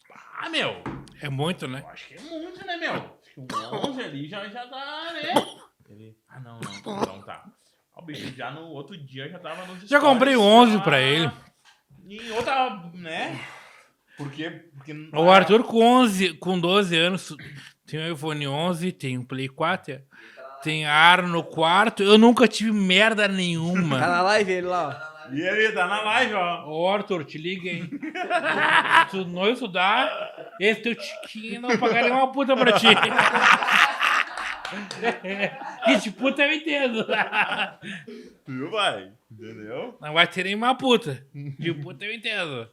[0.10, 0.82] bah, meu,
[1.22, 1.82] É muito, né?
[1.84, 2.94] eu acho que é muito, né, meu?
[2.94, 3.46] Acho que um
[3.90, 5.34] 11 ali já, já dá, né?
[5.90, 7.46] Ele, ah, não, não, então tá.
[7.96, 11.02] O bicho já no outro dia já tava nos Já comprei stories, 11 já- pra
[11.02, 11.30] ele.
[12.08, 13.40] Em outra, né?
[14.18, 17.36] Porque, porque O Arthur com 11, com 12 anos
[17.86, 20.02] tem um iPhone 11, tem um Play 4,
[20.64, 22.04] tem ar no quarto.
[22.04, 24.00] Eu nunca tive merda Tá nenhuma.
[24.00, 25.10] na live ele lá, ó.
[25.34, 26.66] E ele tá na live, ó.
[26.68, 27.88] Ô, Arthur, te liga, hein?
[29.06, 30.12] Se tu não estudar,
[30.60, 32.88] esse teu tiquinho não pagaria uma puta pra ti.
[35.86, 37.06] que de puta eu entendo.
[38.48, 39.12] Viu, vai?
[39.32, 39.98] Entendeu?
[40.02, 41.24] Não vai ter nenhuma puta.
[41.34, 42.68] De puta eu entendo.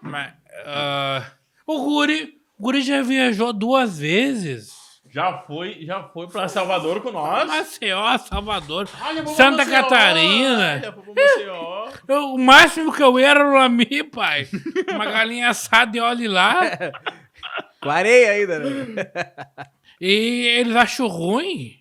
[0.00, 0.32] Mas,
[0.64, 1.24] ah,
[1.66, 4.72] o Guri, o Guri já viajou duas vezes.
[5.12, 7.46] Já foi, já foi pra Salvador com nós.
[7.48, 9.82] Maceió, Salvador, Ah, pra Santa Maceió.
[9.82, 10.94] Catarina.
[11.16, 11.88] Maceió.
[12.08, 14.48] Eu- o máximo que eu era era o Lami, pai.
[14.92, 16.60] Uma galinha assada e olhe lá.
[17.82, 19.06] Com areia ainda, né?
[20.00, 21.74] E eles acham ruim.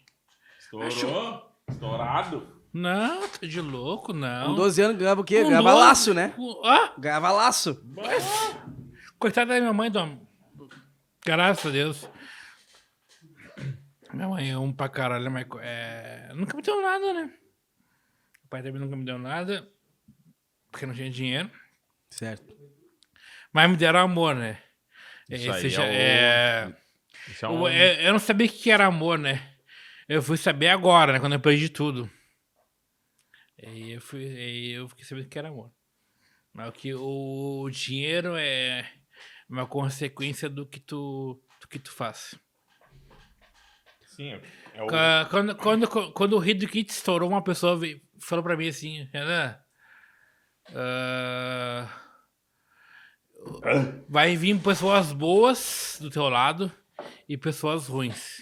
[0.59, 1.41] Estourou.
[1.69, 2.47] Estourado.
[2.73, 4.47] Não, tá de louco, não.
[4.47, 5.41] Com 12 anos ganhava o quê?
[5.41, 6.33] Com Ganhava doze- laço, né?
[6.35, 7.81] com- Ah, Ganhava laço.
[9.17, 10.17] coitada da minha mãe, Dom.
[11.25, 12.09] Graças a Deus.
[14.13, 17.33] Minha mãe é um pra caralho, mas é, nunca me deu nada, né?
[18.43, 19.71] O pai também nunca me deu nada,
[20.71, 21.49] porque não tinha dinheiro.
[22.09, 22.55] Certo.
[23.53, 24.61] Mas me deram amor, né?
[25.29, 26.75] Isso Esse aí já- é o- é-
[27.29, 27.67] é Eu, um...
[27.67, 29.55] eu- eu não sabia o que era amor, né?
[30.07, 31.19] Eu fui saber agora, né?
[31.19, 32.09] Quando eu perdi tudo.
[33.61, 35.71] E eu, fui, e eu fiquei sabendo o que era amor.
[36.51, 38.89] Mas o que o dinheiro é
[39.47, 42.33] uma consequência do que tu, do que tu faz.
[44.19, 44.37] Sim,
[44.73, 44.87] é o...
[44.87, 49.07] Ca- Quando, quando, quando o Hidro Kit estourou, uma pessoa veio- falou pra mim assim,
[49.13, 49.57] Renan,
[50.75, 51.87] ah,
[54.09, 56.69] vai vir pessoas boas do teu lado
[57.29, 58.39] e pessoas ruins.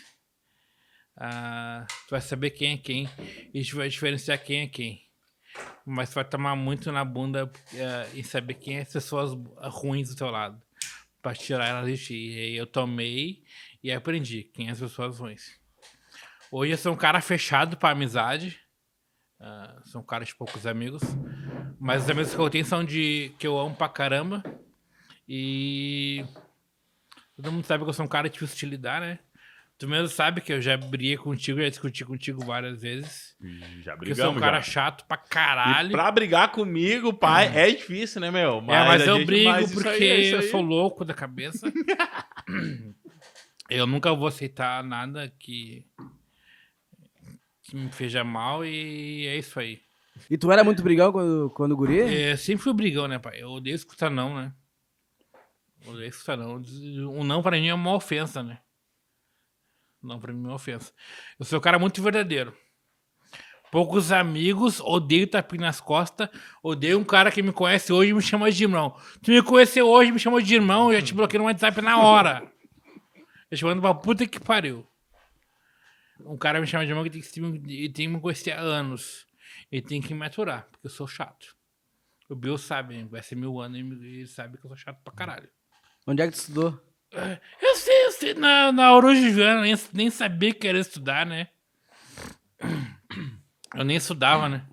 [1.16, 3.10] Ah, tu vai saber quem é quem
[3.54, 5.06] e tu vai diferenciar quem é quem.
[5.86, 9.32] Mas tu vai tomar muito na bunda eh, em saber quem é as pessoas
[9.74, 10.60] ruins do teu lado.
[11.22, 12.14] Pra tirar elas de ti.
[12.16, 13.44] E aí eu tomei
[13.84, 15.57] e aprendi quem é as pessoas ruins.
[16.52, 18.60] Hoje eu sou um cara fechado pra amizade.
[19.40, 21.02] Ah, sou um cara de poucos amigos.
[21.80, 23.32] Mas os amigos que eu tenho são de.
[23.38, 24.44] que eu amo pra caramba.
[25.28, 26.24] E.
[27.36, 29.20] Todo mundo sabe que eu sou um cara difícil de lidar, né?
[29.78, 33.36] Tu mesmo sabe que eu já briguei contigo, já discuti contigo várias vezes.
[33.84, 34.64] Já Porque eu sou um brigamos cara já.
[34.72, 35.92] chato pra E caralho.
[35.92, 38.58] pra brigar comigo, pai, é difícil, né, meu?
[38.58, 41.72] é, mas eu brigo mas porque aí, é eu sou louco da cabeça.
[43.70, 45.86] eu nunca vou aceitar nada que,
[47.68, 49.82] que me feja mal e é isso aí.
[50.30, 52.00] E tu era muito brigão quando, quando guri?
[52.00, 53.42] É, sempre fui brigão, né, pai?
[53.42, 54.54] Eu odeio escutar não, né?
[55.86, 56.62] Eu odeio escutar não.
[57.12, 58.60] Um não pra mim é uma ofensa, né?
[60.02, 60.92] Não pra mim é uma ofensa.
[61.40, 62.54] Eu sou um cara muito verdadeiro.
[63.70, 66.30] Poucos amigos, odeio tapinha nas costas,
[66.64, 68.96] odeio um cara que me conhece hoje e me chama de irmão.
[69.22, 72.00] Tu me conheceu hoje me chamou de irmão, eu já te bloqueei no WhatsApp na
[72.00, 72.50] hora.
[73.52, 74.88] Eu te mando pra puta que pariu.
[76.26, 78.60] Um cara me chama de irmão que tem que, se- tem que me conhecer há
[78.62, 79.26] anos.
[79.72, 81.56] Ele tem que me aturar, porque eu sou chato.
[82.30, 85.14] O Bill sabe, vai ser mil anos e ele sabe que eu sou chato pra
[85.14, 85.50] caralho.
[86.06, 86.82] Onde é que tu estudou?
[87.62, 91.48] Eu sei, eu sei, na, na Aurora Juliana, nem, nem sabia que era estudar, né?
[93.76, 94.66] Eu nem estudava, né?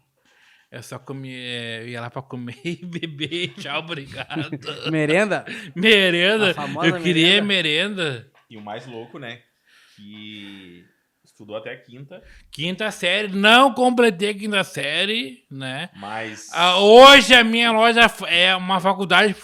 [0.71, 4.51] Eu só comia, é, eu ia lá pra comer e beber, tchau, obrigado.
[4.91, 5.45] Merenda?
[5.75, 8.29] merenda, eu queria merenda.
[8.51, 9.43] E o mais louco, né?
[9.95, 10.85] Que
[11.35, 15.91] estudou até a quinta, Quinta série, não completei a quinta série, né?
[15.97, 16.49] mas...
[16.53, 19.35] Ah, hoje a minha loja é uma faculdade,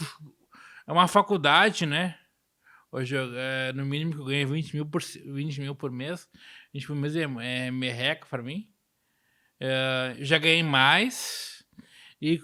[0.86, 2.16] é uma faculdade, né?
[2.93, 6.28] Hoje, é, no mínimo, que eu ganho 20 mil por, 20 mil por mês.
[6.72, 8.68] 20 por mês é, é merreca pra mim.
[9.61, 11.64] É, já ganhei mais
[12.20, 12.41] e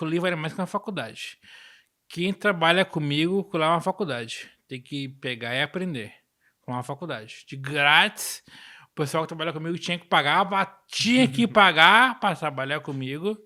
[0.00, 1.38] o livro era mais que uma faculdade.
[2.08, 4.50] Quem trabalha comigo, lá é uma faculdade.
[4.66, 6.21] Tem que pegar e aprender.
[6.62, 7.44] Com uma faculdade.
[7.46, 8.42] De grátis.
[8.90, 13.36] O pessoal que trabalha comigo tinha que pagar, pa- tinha que pagar para trabalhar comigo.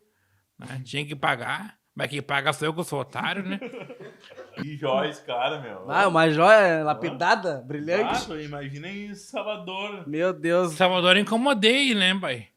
[0.58, 0.80] né?
[0.84, 1.76] Tinha que pagar.
[1.94, 3.58] Mas quem paga sou eu que eu sou otário, né?
[4.60, 5.90] Que jóia esse cara, meu.
[5.90, 8.14] Ah, uma joia lapidada, brilhante.
[8.14, 10.08] Exato, imagina em Salvador.
[10.08, 10.72] Meu Deus.
[10.72, 12.48] Salvador eu incomodei, né, pai?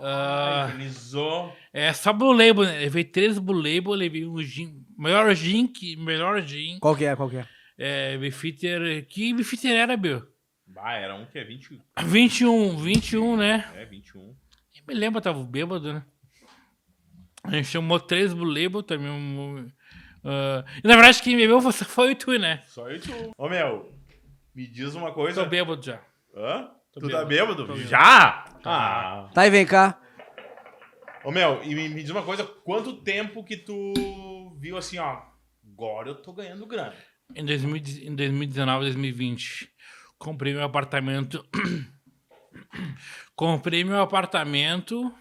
[0.00, 1.52] Ah, Ah, Infernizou.
[1.72, 2.78] é só Blue Label, né?
[2.78, 4.84] Levei três Blue Label, levei um gin.
[4.96, 6.78] Melhor gin, que, melhor gin.
[6.80, 7.46] Qual que é, qual que é?
[7.78, 9.06] É, Beefeater.
[9.06, 10.26] Que Beefeater era, Bill?
[10.76, 11.80] Ah, era um que é 20...
[12.04, 13.70] 21, 21, né?
[13.74, 14.20] É, 21.
[14.20, 14.34] Eu
[14.88, 16.04] me lembro, eu tava bêbado, né?
[17.44, 19.10] A gente chamou três Label também.
[19.10, 19.68] Um,
[20.24, 22.62] e na verdade, quem bebeu foi- foi o tu, né?
[22.68, 23.32] Só eu e tu.
[23.36, 23.92] Ô, meu,
[24.54, 25.42] me diz uma coisa.
[25.42, 26.00] Tô bêbado já.
[26.34, 26.70] Hã?
[26.92, 27.28] Tô tu tá bêbado.
[27.28, 27.66] bêbado?
[27.66, 27.88] Tô bêbado.
[27.88, 28.44] Já?
[28.64, 29.28] Ah.
[29.34, 30.00] Tá, e vem cá.
[31.24, 32.44] Ô, meu, e me, me diz uma coisa.
[32.44, 33.92] Quanto tempo que tu
[34.58, 35.20] viu assim, ó,
[35.72, 36.94] agora eu tô ganhando grana?
[37.34, 39.68] Em, 2000 em 2019, 2020,
[40.18, 41.44] comprei meu apartamento.
[43.34, 45.12] comprei meu apartamento,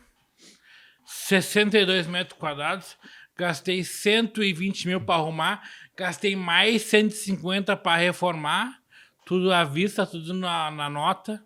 [1.05, 2.97] 62 metros quadrados,
[3.37, 5.61] gastei 120 mil para arrumar,
[5.97, 8.79] gastei mais 150 para reformar,
[9.25, 11.43] Tudo à vista, tudo na, na nota.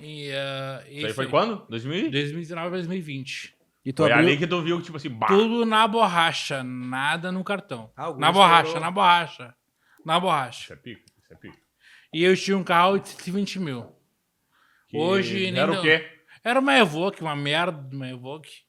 [0.00, 1.66] E, uh, Isso aí foi quando?
[1.68, 2.10] 2000?
[2.10, 3.54] 2019 2020.
[3.84, 4.28] E tu Foi abriu...
[4.28, 5.26] ali que tu viu, tipo assim, bah.
[5.26, 7.90] Tudo na borracha, nada no cartão.
[7.96, 8.80] Ah, na borracha, estourou.
[8.80, 9.54] na borracha.
[10.04, 10.72] Na Isso borracha.
[10.74, 11.58] é pico, isso é pico.
[12.12, 13.92] E eu tinha um carro de 120 mil.
[14.88, 15.80] Que Hoje nem Era deu.
[15.80, 16.10] o quê?
[16.44, 18.64] Era uma Evoque, uma merda, uma Evoque.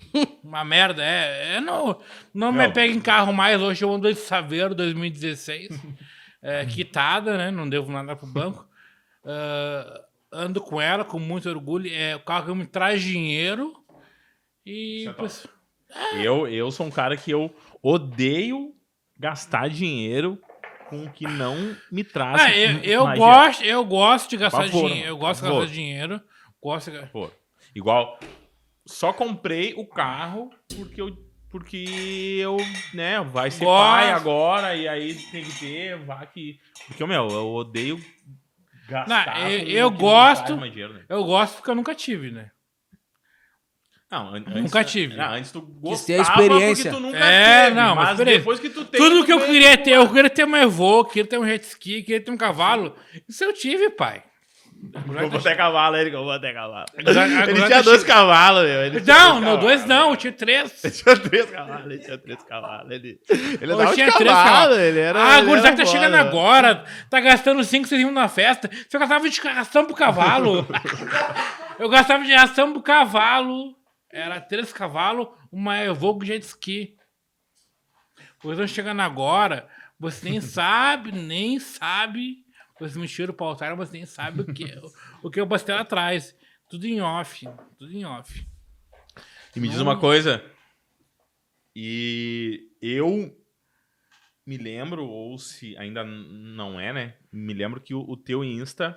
[0.42, 1.56] uma merda, é.
[1.56, 2.00] é não
[2.32, 3.60] não me pega em carro mais.
[3.60, 5.68] Hoje eu ando de Saveiro 2016.
[6.42, 7.50] é, quitada, né?
[7.50, 8.68] Não devo nada pro banco.
[9.24, 11.90] Ah, ando com ela com muito orgulho.
[11.92, 13.74] É o carro que me traz dinheiro.
[14.64, 15.00] E.
[15.00, 15.46] Isso é pois,
[16.14, 18.74] Eu, eu sou um cara que eu odeio
[19.20, 20.40] gastar dinheiro
[20.88, 22.40] com o que não me traz.
[22.42, 25.08] Ah, eu, eu gosto, eu gosto de gastar Favor, dinheiro.
[25.08, 25.60] Eu gosto de favor.
[25.60, 26.20] gastar dinheiro.
[26.62, 26.98] Gosto de...
[27.74, 28.18] Igual,
[28.86, 31.16] só comprei o carro porque eu,
[31.48, 31.84] porque
[32.40, 32.56] eu,
[32.94, 33.80] né, vai ser Gosto.
[33.84, 36.58] pai agora e aí tem que ter, vai que...
[36.88, 38.00] Porque, meu, eu odeio
[38.88, 41.04] gastar Não, eu- eu gosto- dinheiro, né?
[41.08, 42.50] Eu gosto porque eu nunca tive, né?
[44.10, 45.16] Não, an- Nunca antes, tive.
[45.16, 46.90] Não, antes tu gostava ter a experiência.
[46.90, 49.00] porque tu nunca É, teve, não, mas depois que tu tem...
[49.00, 51.46] Tudo tu que eu queria que- ter, eu queria ter uma Evoque, queria ter um
[51.46, 52.94] jet ski, queria ter um cavalo.
[53.28, 54.24] Isso eu tive, pai.
[55.20, 56.86] Eu vou ter cavalo, ele que eu vou ter cavalo.
[56.96, 58.90] Ele tinha dois cavalos, meu.
[59.04, 60.82] Não, dois não, dois não, eu tinha três.
[60.82, 62.90] Ele tinha três cavalos, ele tinha três cavalos.
[62.90, 63.20] Ele,
[63.60, 64.78] ele Eu tinha três cavalo, cavalos.
[64.78, 65.22] ele era.
[65.22, 68.70] Ah, gurizada tá chegando agora, tá gastando 5, 6 mil na festa.
[68.88, 70.66] Você gastava de ração pro cavalo.
[71.78, 73.78] eu gastava de ração pro cavalo.
[74.12, 76.96] Era três cavalos, uma Evoque jet ski.
[78.42, 82.44] Vocês estão chegando agora, você nem sabe, nem sabe.
[82.78, 84.64] Vocês me tiram pro altar, mas nem sabe o que,
[85.22, 86.34] o que eu postei lá atrás.
[86.68, 87.46] Tudo em off,
[87.76, 88.46] tudo em off.
[89.54, 90.42] E me diz uma coisa.
[91.74, 93.36] E eu
[94.46, 97.16] me lembro, ou se ainda não é, né?
[97.30, 98.94] Me lembro que o, o teu Insta,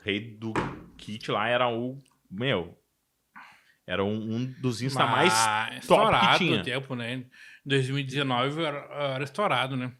[0.00, 0.52] rei do
[0.96, 2.02] kit lá, era o.
[2.30, 2.78] Meu.
[3.86, 6.62] Era um, um dos Insta mais top que estourado tinha.
[6.62, 7.14] tempo, né?
[7.14, 7.30] Em
[7.64, 8.78] 2019 eu era,
[9.14, 9.92] era estourado, né?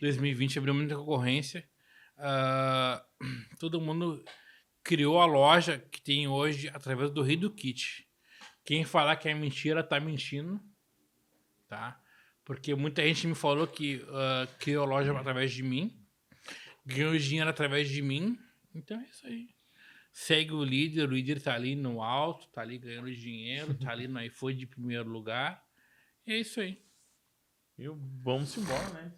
[0.00, 1.64] 2020 abriu muita concorrência.
[2.18, 3.04] Ah,
[3.60, 4.24] todo mundo
[4.82, 8.08] criou a loja que tem hoje através do Rei do Kit.
[8.64, 10.60] Quem falar que é mentira tá mentindo,
[11.68, 12.00] tá?
[12.44, 15.96] Porque muita gente me falou que ah, criou a loja através de mim,
[16.84, 18.36] ganhou dinheiro através de mim.
[18.74, 19.48] Então é isso aí.
[20.12, 24.06] Segue o líder, o líder tá ali no alto, tá ali ganhando dinheiro, tá ali
[24.08, 25.64] no iPhone de primeiro lugar.
[26.26, 26.80] E é isso aí.
[27.78, 27.88] E
[28.22, 29.12] vamos embora, né?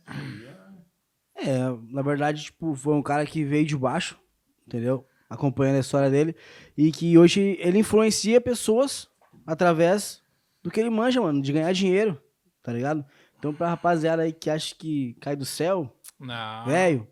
[1.36, 1.58] É,
[1.90, 4.18] na verdade, tipo, foi um cara que veio de baixo,
[4.66, 5.06] entendeu?
[5.28, 6.36] Acompanhando a história dele.
[6.76, 9.08] E que hoje ele influencia pessoas
[9.44, 10.22] através
[10.62, 12.22] do que ele manja, mano, de ganhar dinheiro,
[12.62, 13.04] tá ligado?
[13.36, 16.64] Então, pra rapaziada aí que acha que cai do céu, Não.
[16.64, 17.06] velho,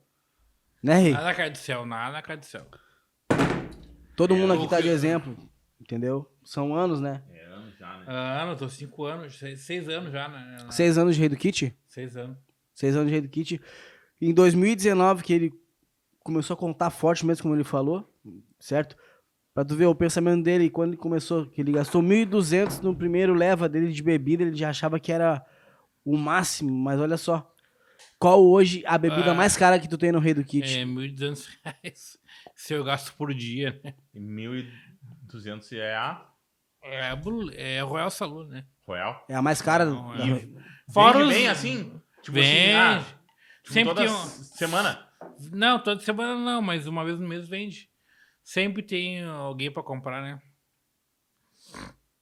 [0.83, 1.13] né, Rei?
[1.13, 2.67] Nada cai do céu, nada cai do céu.
[4.17, 5.37] Todo mundo É, aqui o tá de exemplo,
[5.81, 6.31] entendeu?
[6.45, 7.23] São anos, né?
[7.31, 8.05] É anos já, né?
[8.07, 10.57] Ah, tô cinco anos, seis, seis anos já, né?
[10.71, 11.77] Seis anos de Rei do Kit?
[11.89, 12.37] Seis anos.
[12.75, 13.61] Seis anos de Rei do Kit.
[14.21, 15.53] Em 2019, que ele
[16.21, 18.09] começou a contar forte mesmo, como ele falou,
[18.61, 18.97] certo?
[19.55, 23.35] Pra tu ver o pensamento dele, quando ele começou, que ele gastou 1.200 no primeiro
[23.35, 25.45] leva dele de bebida, ele já achava que era
[26.05, 27.52] o máximo, mas olha só.
[28.23, 29.35] Qual hoje a bebida Ah.
[29.35, 30.79] mais cara que tu tem no Rei do Kit?
[30.79, 32.17] É, 1.200 reais.
[32.55, 33.95] Se eu gasto por dia, né?
[34.15, 36.25] E 1.200 é a
[36.81, 37.19] É, a
[37.57, 38.65] é a Royal Saloon, né?
[38.87, 39.25] Royal.
[39.29, 39.85] É a mais cara.
[39.87, 40.39] Não, da- é.
[40.93, 42.01] Fora Fora os- bem assim?
[42.23, 42.49] Tipo Vende.
[42.49, 43.05] assim, ah,
[43.65, 45.09] tipo, Sempre toda tem um- semana.
[45.51, 47.91] Não, toda semana não, mas uma vez no mês vende.
[48.45, 50.41] Sempre tem alguém pra comprar, né?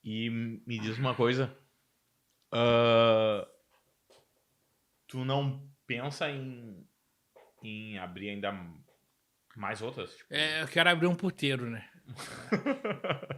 [0.02, 0.30] E
[0.66, 1.54] me diz uma coisa.
[2.52, 3.46] ah,
[5.06, 6.86] tu não pensa em,
[7.64, 8.54] em abrir ainda
[9.56, 10.14] mais outras?
[10.14, 11.84] Tipo, É, eu quero abrir um puteiro, né?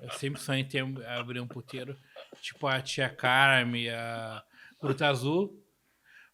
[0.03, 1.97] eu sempre sonhei em ter, abrir um puteiro.
[2.43, 4.43] Tipo a tia Carme, a
[4.79, 5.59] Fruta Azul.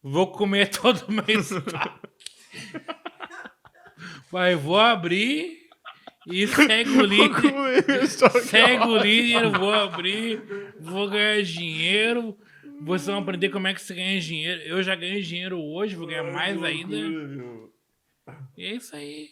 [0.02, 1.50] Vou comer todo mês.
[4.32, 5.68] Mas vou abrir
[6.26, 8.06] e segue o líder.
[8.44, 10.42] Segue o líder, vou abrir,
[10.80, 12.36] vou ganhar dinheiro.
[12.82, 14.60] Vocês vão aprender como é que se ganha dinheiro.
[14.62, 16.96] Eu já ganho dinheiro hoje, vou ganhar mais ainda.
[18.56, 19.30] E é isso aí.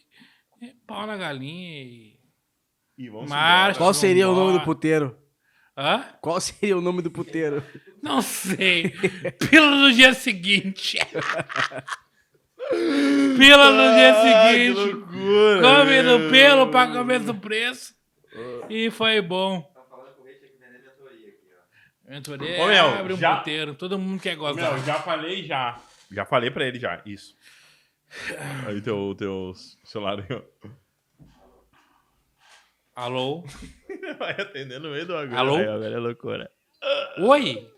[0.62, 2.16] É pau na galinha e.
[2.98, 3.78] E vamos Marcha.
[3.78, 5.16] Qual seria o nome do puteiro?
[5.76, 6.02] Hã?
[6.22, 7.62] Qual seria o nome do puteiro?
[8.02, 8.90] Não sei.
[9.50, 10.98] Pílula no dia seguinte.
[13.36, 14.80] Pílula no dia seguinte.
[14.80, 15.60] loucura!
[15.60, 17.94] Come no pelo, paga o mesmo preço.
[18.70, 19.60] E foi bom.
[19.74, 21.46] Tá falando com o rei tinha que vender mentoria aqui,
[22.06, 23.74] Mentoria Ô, Mel, abre um já- puteiro.
[23.74, 24.74] Todo mundo quer gozar.
[24.74, 25.80] Meu, já falei já.
[26.10, 27.36] Já falei pra ele já, isso.
[28.66, 29.52] Aí teu, teu
[29.84, 30.68] celular aí, ó.
[32.94, 33.44] Alô?
[34.18, 35.38] Vai atender no meio do agulha.
[35.38, 35.56] Alô?
[35.56, 36.50] Aí, ó, velho, é loucura.
[37.18, 37.72] Oi?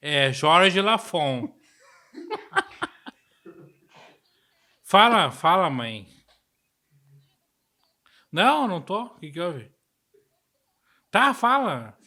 [0.00, 1.52] É Jorge Lafon.
[4.82, 6.06] fala, fala, mãe.
[8.30, 9.02] Não, não tô.
[9.06, 9.70] O que, que houve?
[11.10, 11.98] Tá, fala.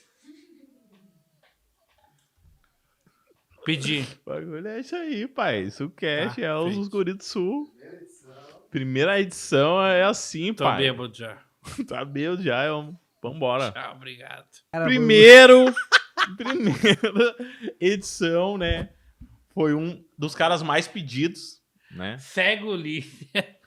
[3.65, 4.05] Pedi.
[4.25, 5.71] O bagulho é isso aí, pai.
[5.71, 6.87] Sucast Tá, é os.
[6.87, 7.73] Guri do Sul.
[8.69, 10.77] Primeira edição é assim, Tô pai.
[10.77, 11.37] bêbado já.
[11.87, 12.95] Tá bêbado já, é um...
[13.23, 13.71] Vambora.
[13.71, 14.45] Tchau, obrigado.
[14.83, 15.73] Primeiro,
[16.37, 17.35] primeira
[17.81, 18.89] edição, né?
[19.51, 21.59] Foi um dos caras mais pedidos,
[21.89, 22.17] né?
[22.19, 23.57] Segue o líder.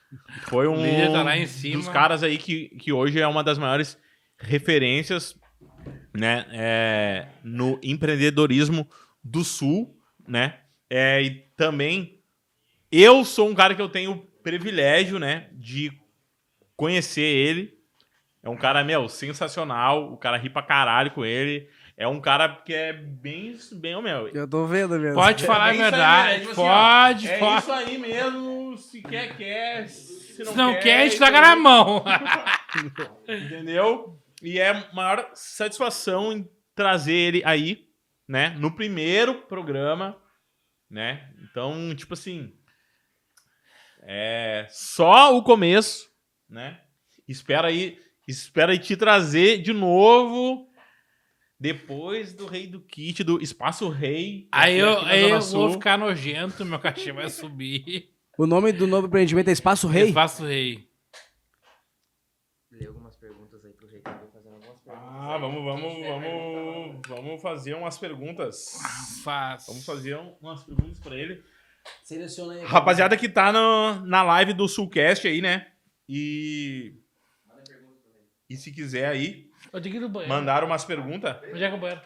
[0.43, 1.75] Foi um líder tá lá em cima.
[1.75, 3.97] dos caras aí que, que hoje é uma das maiores
[4.37, 5.35] referências,
[6.15, 6.45] né?
[6.51, 8.87] é, no empreendedorismo
[9.23, 9.95] do Sul,
[10.27, 10.59] né?
[10.89, 12.19] É, e também
[12.91, 15.49] eu sou um cara que eu tenho o privilégio, né?
[15.53, 15.91] De
[16.75, 17.77] conhecer ele.
[18.41, 20.11] É um cara, meu, sensacional.
[20.13, 21.67] O cara ri pra caralho com ele.
[21.97, 24.29] É um cara que é bem, bem, meu.
[24.29, 25.15] Eu tô vendo mesmo.
[25.15, 26.31] Pode falar a É aí, verdade.
[26.33, 27.61] é tipo assim, ó, pode, É pode.
[27.61, 28.77] isso aí mesmo.
[28.77, 29.87] Se quer, quer.
[29.89, 32.05] Se não, Se não quer, a gente então- taca na mão.
[33.27, 34.17] Entendeu?
[34.41, 37.85] E é maior satisfação em trazer ele aí,
[38.29, 38.51] né?
[38.51, 40.15] No primeiro programa,
[40.87, 41.33] né?
[41.41, 42.53] Então, tipo assim.
[44.03, 46.09] É só o começo,
[46.47, 46.79] né?
[47.27, 50.69] Espera aí, espera aí te trazer de novo
[51.59, 54.47] depois do Rei do Kit, do Espaço Rei.
[54.51, 58.15] Aí eu, aí eu vou ficar nojento, meu cachê vai subir.
[58.37, 60.07] O nome do novo empreendimento é Espaço Rei?
[60.07, 60.87] Espaço Rei.
[62.71, 65.08] Lê algumas perguntas aí pro rei, que eu vou fazendo algumas perguntas.
[65.21, 68.79] Ah, vamos, vamos, vamos, vamos fazer umas perguntas.
[69.21, 69.65] Faz.
[69.67, 71.43] Vamos fazer um- umas perguntas pra ele.
[72.03, 72.63] Seleciona aí.
[72.63, 75.73] Rapaziada que tá no- na live do Sulcast aí, né?
[76.07, 76.93] E.
[78.49, 80.33] E se quiser aí, Eu tenho que ir no banheiro.
[80.33, 82.01] mandar umas perguntas, Onde é que é o banheiro?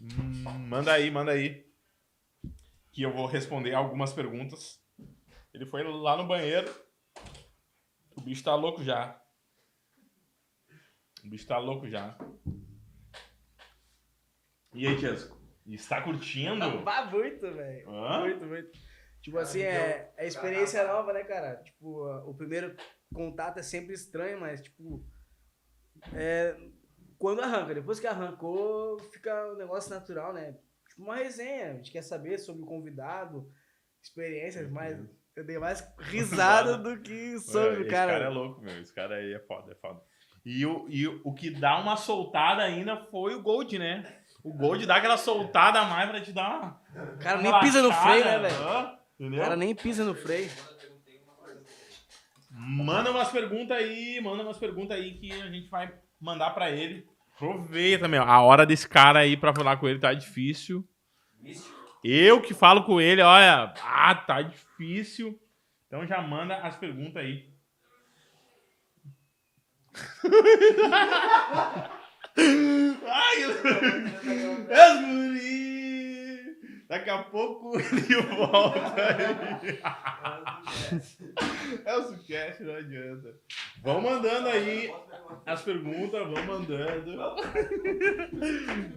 [0.00, 1.64] hum, manda aí, manda aí.
[2.92, 4.78] Que eu vou responder algumas perguntas.
[5.54, 6.70] Ele foi lá no banheiro.
[8.14, 9.18] O bicho tá louco já.
[11.22, 12.16] O bicho tá louco já.
[14.74, 15.40] E aí, Tiesco?
[15.66, 16.82] Está curtindo?
[16.82, 17.90] Vá muito, velho.
[17.90, 18.70] Muito, muito.
[19.20, 21.56] Tipo assim, é, é experiência nova, né, cara?
[21.62, 22.74] Tipo, o primeiro
[23.14, 25.04] contato é sempre estranho, mas, tipo.
[26.12, 26.56] É,
[27.18, 30.58] quando arranca, depois que arrancou, fica um negócio natural, né?
[30.88, 31.70] Tipo, uma resenha.
[31.70, 33.48] A gente quer saber sobre o convidado,
[34.02, 34.98] experiências, mas
[35.36, 38.12] eu dei mais risada do que sobre Esse o cara.
[38.12, 38.80] cara é louco, meu.
[38.80, 40.02] Esse cara aí é foda, é foda.
[40.44, 44.04] E o, e o- que dá uma soltada ainda foi o Gold, né?
[44.42, 46.80] O Gold dá aquela soltada a mais pra te dar uma.
[47.14, 48.54] O cara nem pisa no freio, né, velho?
[49.20, 50.50] O cara nem pisa no freio.
[52.50, 57.06] Manda umas perguntas aí, manda umas perguntas aí que a gente vai mandar pra ele.
[57.34, 58.22] Aproveita, meu.
[58.22, 60.86] A hora desse cara aí pra falar com ele tá difícil.
[62.04, 65.38] Eu que falo com ele, olha, ah, tá difícil.
[65.86, 67.51] Então já manda as perguntas aí.
[73.06, 73.42] Ai,
[74.68, 75.62] é guri.
[76.88, 79.80] Daqui a pouco ele volta aí.
[81.84, 83.34] É o sucast, não adianta.
[83.82, 84.92] Vão mandando aí
[85.46, 87.16] as perguntas, vão mandando.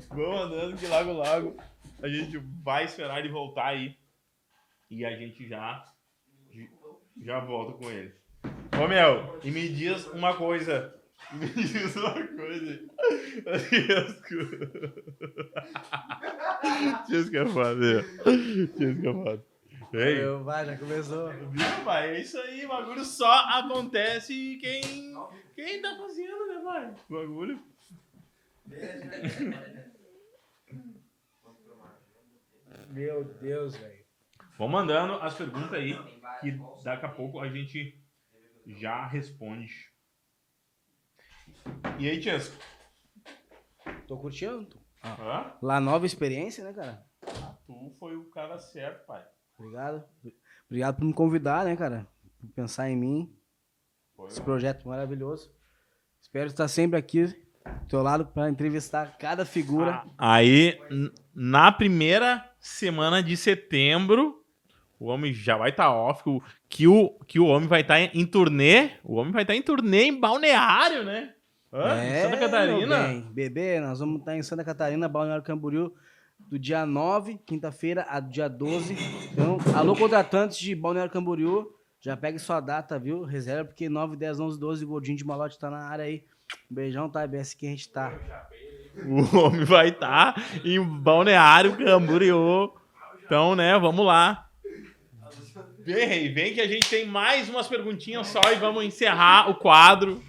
[0.10, 1.56] Vão mandando que logo, logo
[2.02, 3.98] a gente vai esperar ele voltar aí.
[4.90, 5.84] E a gente já,
[7.24, 8.14] já volta com ele.
[8.82, 10.94] Ô, Mel, e me diz uma coisa.
[11.34, 12.76] Me diz uma coisa.
[17.08, 18.02] Diz que é foda, meu.
[18.02, 19.46] Diz que é foda.
[19.94, 21.30] Ei, Eu, vai, já começou.
[21.30, 22.16] Viu, pai?
[22.16, 24.82] É isso aí, o bagulho só acontece quem,
[25.56, 26.94] quem tá fazendo, né, pai?
[27.10, 27.60] O bagulho.
[32.90, 34.06] Meu Deus, velho.
[34.58, 35.98] Vão mandando as perguntas aí,
[36.42, 36.52] que
[36.84, 37.98] daqui a pouco a gente
[38.66, 39.72] já responde.
[42.00, 42.56] E aí, Tiesco?
[44.08, 44.68] Tô curtindo.
[45.04, 45.54] Hã?
[45.62, 47.06] Lá, nova experiência, né, cara?
[47.66, 49.24] Tu foi o cara certo, pai.
[49.58, 50.04] Obrigado.
[50.68, 52.08] Obrigado por me convidar, né, cara?
[52.40, 53.36] Por pensar em mim.
[54.16, 55.54] Foi, Esse projeto maravilhoso.
[56.22, 60.04] Espero estar sempre aqui do teu lado para entrevistar cada figura.
[60.18, 64.45] Aí, n- na primeira semana de setembro,
[65.06, 68.00] o homem já vai estar off, que o- que o, que o homem vai estar
[68.00, 68.92] em, em turnê.
[69.04, 71.34] O homem vai estar em turnê em Balneário, né?
[71.72, 72.04] Hã?
[72.04, 73.04] Em Santa É, meu Catarina.
[73.08, 73.22] bem.
[73.32, 75.94] Bebê, nós vamos estar em Santa Catarina, Balneário Camboriú,
[76.40, 78.96] do dia 9, quinta-feira, a dia 12.
[79.32, 81.68] Então, alô, contratantes de Balneário Camboriú,
[82.02, 83.24] já pegue sua data, viu?
[83.24, 86.24] Reserva, porque 9, 10, 11, 12, Gordinho de Malote tá na área aí.
[86.72, 87.26] Um beijão, tá?
[87.28, 88.14] BS que a gente tá.
[89.06, 92.72] O homem vai estar em Balneário Camboriú.
[93.26, 94.45] Então, né, vamos lá.
[95.86, 100.24] Vem, vem que a gente tem mais umas perguntinhas só e vamos encerrar o quadro.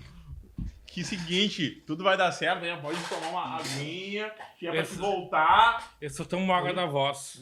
[0.86, 2.76] Que seguinte, tudo vai dar certo, né?
[2.80, 5.92] Pode tomar uma aguinha, que é pra se Esse- voltar.
[6.00, 7.40] Eu só tomo água da voz.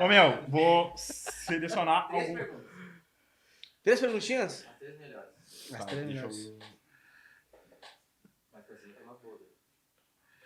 [0.00, 2.36] Ô, meu, vou selecionar algum...
[3.82, 4.66] Três perguntinhas?
[4.78, 5.28] Três melhores.
[5.72, 6.58] As Tá, três deixa melhores.
[8.52, 9.38] Mas é uma boa.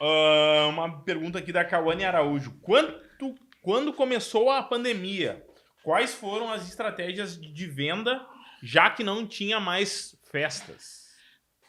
[0.00, 2.52] Ah, uma pergunta aqui da Cauane Araújo.
[2.60, 2.92] Quanto,
[3.62, 5.42] quando começou a pandemia,
[5.82, 8.26] quais foram as estratégias de venda,
[8.62, 11.08] já que não tinha mais festas?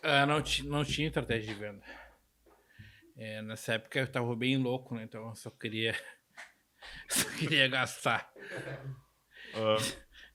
[0.01, 1.83] Ah, não, não tinha estratégia de venda.
[3.15, 5.03] É, nessa época eu tava bem louco, né?
[5.03, 5.95] Então eu só queria.
[7.07, 8.29] Só queria gastar.
[9.53, 9.77] Ah,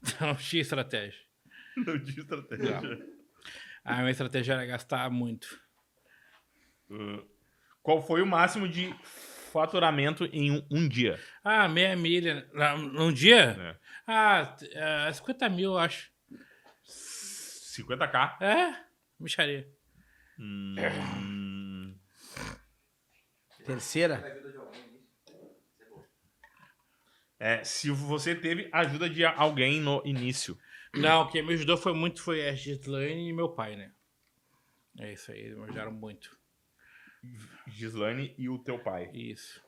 [0.03, 1.21] Então não tinha estratégia.
[1.77, 2.81] não tinha estratégia.
[3.85, 5.61] A minha estratégia era gastar muito.
[6.91, 7.23] Ah,
[7.83, 8.95] qual foi o máximo de
[9.49, 11.18] faturamento em um, um dia?
[11.42, 12.49] Ah, meia milha.
[12.92, 13.57] Num dia?
[13.59, 13.76] É.
[14.07, 16.11] Ah, t- ah, 50 mil, eu acho.
[16.84, 18.38] 50k?
[18.42, 18.74] É,
[19.18, 19.68] micharia.
[20.38, 21.96] Hum,
[23.66, 24.14] Terceira?
[24.16, 25.12] Ajuda de alguém nisso.
[25.70, 26.09] Isso
[27.40, 30.59] é é, se você teve ajuda de alguém no início.
[30.94, 33.92] Não, quem me ajudou foi muito foi a Gislaine e meu pai, né?
[34.99, 36.38] É isso aí, eles me ajudaram muito.
[37.66, 39.11] Gislane e o teu pai.
[39.12, 39.61] Isso.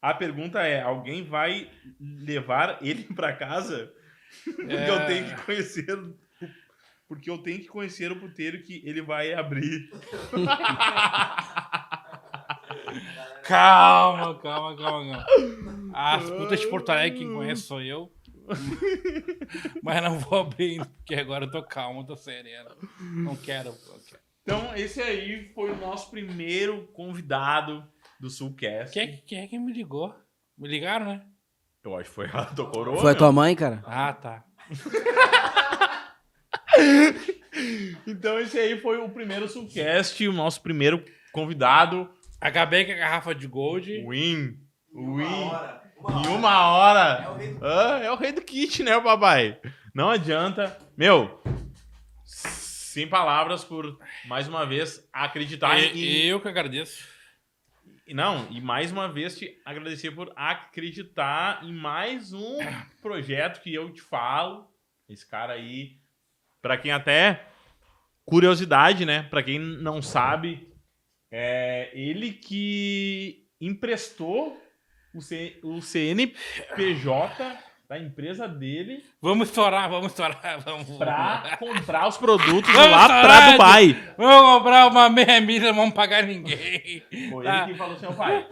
[0.00, 1.70] A pergunta é: alguém vai
[2.00, 3.92] levar ele pra casa?
[4.44, 4.90] Porque É.
[4.90, 5.90] eu tenho que conhecer.
[5.98, 6.18] o-
[7.08, 9.90] Porque eu tenho que conhecer o puteiro que ele vai abrir.
[13.42, 15.90] Calma, calma, calma, calma.
[15.94, 18.12] As putas de Porto Alegre, quem conhece sou eu.
[19.82, 22.70] Mas não vou abrir, porque agora eu tô calmo, tô sereno.
[23.00, 23.70] Não quero.
[23.70, 24.27] não quero.
[24.48, 27.86] Então, esse aí foi o nosso primeiro convidado
[28.18, 28.94] do Sulcast.
[28.94, 30.14] Quem é, que- quem é que me ligou?
[30.56, 31.22] Me ligaram, né?
[31.84, 32.96] Eu acho que foi a tua coroa.
[32.96, 33.18] Foi a meu.
[33.18, 33.82] tua mãe, cara?
[33.84, 34.42] Ah, tá.
[38.06, 42.08] Então, esse aí foi o primeiro Sulcast, o nosso primeiro convidado.
[42.40, 43.90] Acabei com a garrafa de gold.
[44.08, 44.56] Win.
[44.94, 45.24] Win.
[45.24, 45.82] hora.
[46.24, 47.22] Em uma hora.
[47.24, 49.58] É o rei do- Ah, é o rei do kit, né, papai?
[49.94, 50.78] Não adianta.
[50.96, 51.38] Meu,
[52.98, 53.96] sem palavras por,
[54.26, 55.96] mais uma vez, acreditar em...
[55.96, 57.06] E, eu que agradeço.
[58.08, 62.58] Não, e mais uma vez te agradecer por acreditar em mais um
[63.00, 64.68] projeto que eu te falo.
[65.08, 66.00] Esse cara aí,
[66.60, 67.46] pra quem até...
[68.24, 69.22] Curiosidade, né?
[69.22, 70.70] Pra quem não sabe,
[71.30, 74.60] é ele que emprestou
[75.14, 77.58] o, C- o CNPJ
[77.88, 80.60] da empresa dele Vamos estourar, vamos estourar.
[80.62, 84.14] Vamos, pra comprar os produtos Vamos lá pra Dubai.
[84.16, 87.02] vamos comprar uma meia milha, não vamos pagar ninguém.
[87.30, 87.62] Foi Tá.
[87.64, 88.46] ele que falou assim, ó, pai,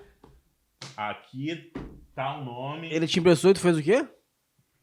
[0.97, 1.71] aqui
[2.15, 2.87] tá o nome.
[2.87, 2.97] Ele...
[2.97, 4.09] Ele te emprestou e tu fez o quê?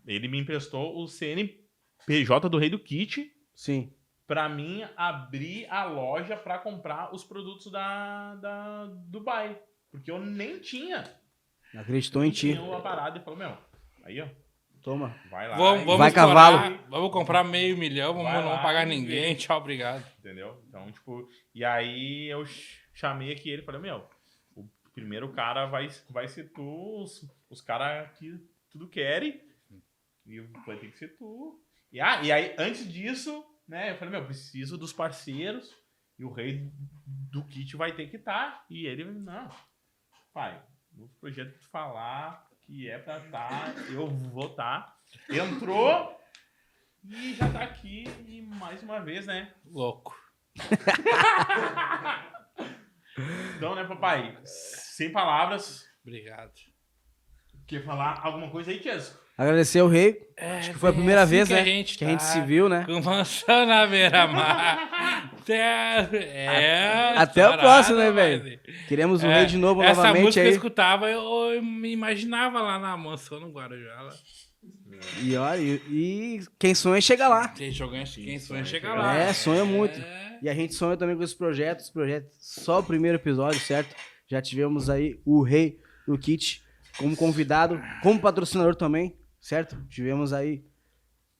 [0.05, 3.91] me emprestou o CNPJ do Rei do Kit Sim.
[4.27, 9.57] pra mim abrir a loja pra comprar os produtos da, da Dubai.
[9.89, 11.03] Porque eu nem tinha.
[11.75, 12.51] Acreditou em ti.
[12.51, 13.57] Tinha uma parada e falou, meu,
[14.03, 14.27] aí ó,
[14.83, 15.15] Toma.
[15.29, 15.55] vai lá.
[15.55, 16.79] Vamos, vamos Vai, estourar, cavalo.
[16.89, 19.33] Vamos comprar meio milhão, vamos, Vai não lá pagar ninguém.
[19.37, 20.05] Tchau, obrigado.
[20.19, 20.61] Entendeu?
[20.67, 24.05] Então, tipo, e aí eu ch- chamei aqui ele e falei, meu,
[24.55, 28.37] o primeiro cara vai, vai ser tu, os, os caras que
[28.69, 29.41] tudo querem,
[30.25, 31.59] e vai ter que ser tu.
[31.91, 35.73] E, ah, e aí, antes disso, né, eu falei, meu, preciso dos parceiros,
[36.19, 36.69] e o rei
[37.05, 38.65] do kit vai ter que estar.
[38.69, 39.49] E ele, não,
[40.33, 40.61] pai,
[40.91, 44.95] no projeto que tu falar que é pra estar, eu vou estar.
[45.29, 46.17] Entrou
[47.05, 50.15] e já tá aqui, e mais uma vez, né, Louco.
[53.57, 54.37] Então, né, papai?
[54.43, 55.85] Sem palavras.
[56.05, 56.51] Obrigado.
[57.67, 59.21] Quer falar alguma coisa aí, Tiesco?
[59.37, 60.19] Agradecer ao rei.
[60.37, 61.61] É, Acho que foi a primeira assim vez, que né?
[61.61, 62.85] A gente que a gente tá se viu, né?
[62.85, 65.32] Com mansão na beira-mar.
[65.51, 68.59] É, Até o próximo, né, velho?
[68.87, 70.47] Queremos o É, rei de novo Essa novamente música aí.
[70.47, 71.21] eu escutava, eu,
[71.53, 74.01] eu me imaginava lá na mansão no Guarujá.
[74.01, 74.13] lá.
[75.21, 77.49] E olha, e, e quem sonha chega lá.
[77.49, 79.15] Quem joga, quem sonha sonha chega lá.
[79.15, 79.99] É, sonha muito.
[79.99, 80.39] É.
[80.41, 81.79] E a gente sonha também com esse projeto.
[81.81, 83.95] Esse projeto, só o primeiro episódio, certo?
[84.27, 86.61] Já tivemos aí o rei do kit
[86.97, 89.75] como convidado, como patrocinador também, certo?
[89.89, 90.63] Tivemos aí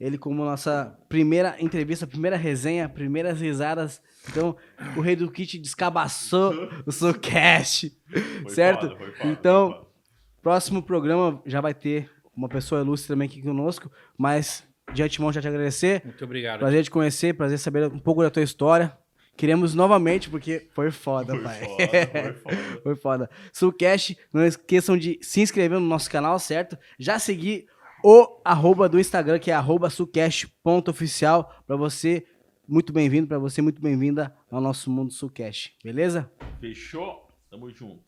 [0.04, 4.02] ele como nossa primeira entrevista, primeira resenha, primeiras risadas.
[4.30, 4.56] Então,
[4.98, 6.54] o Rei do Kit descabaçou
[6.86, 7.92] o Sucast,
[8.42, 8.88] Foi certo?
[8.90, 9.86] foda, foi foda, então, foda.
[10.42, 14.64] próximo programa já vai ter uma pessoa ilustre também aqui conosco, mas
[14.94, 16.02] de antemão já te agradecer.
[16.04, 16.60] Muito obrigado.
[16.60, 18.96] Prazer te conhecer, prazer saber um pouco da tua história.
[19.36, 21.60] Queremos novamente, porque foi foda, Foi pai.
[21.66, 22.82] foda, foi foda.
[22.84, 23.30] Foi foda.
[23.52, 26.78] Sulcast, não esqueçam de se inscrever no nosso canal, certo?
[27.00, 27.66] Já seguir
[28.04, 32.26] o arroba do Instagram, que é arroba sulcast.oficial, pra você,
[32.68, 36.30] muito bem-vindo, pra você, muito bem-vinda ao nosso mundo Sulcast, beleza?
[36.60, 37.30] Fechou?
[37.50, 38.04] Tamo junto.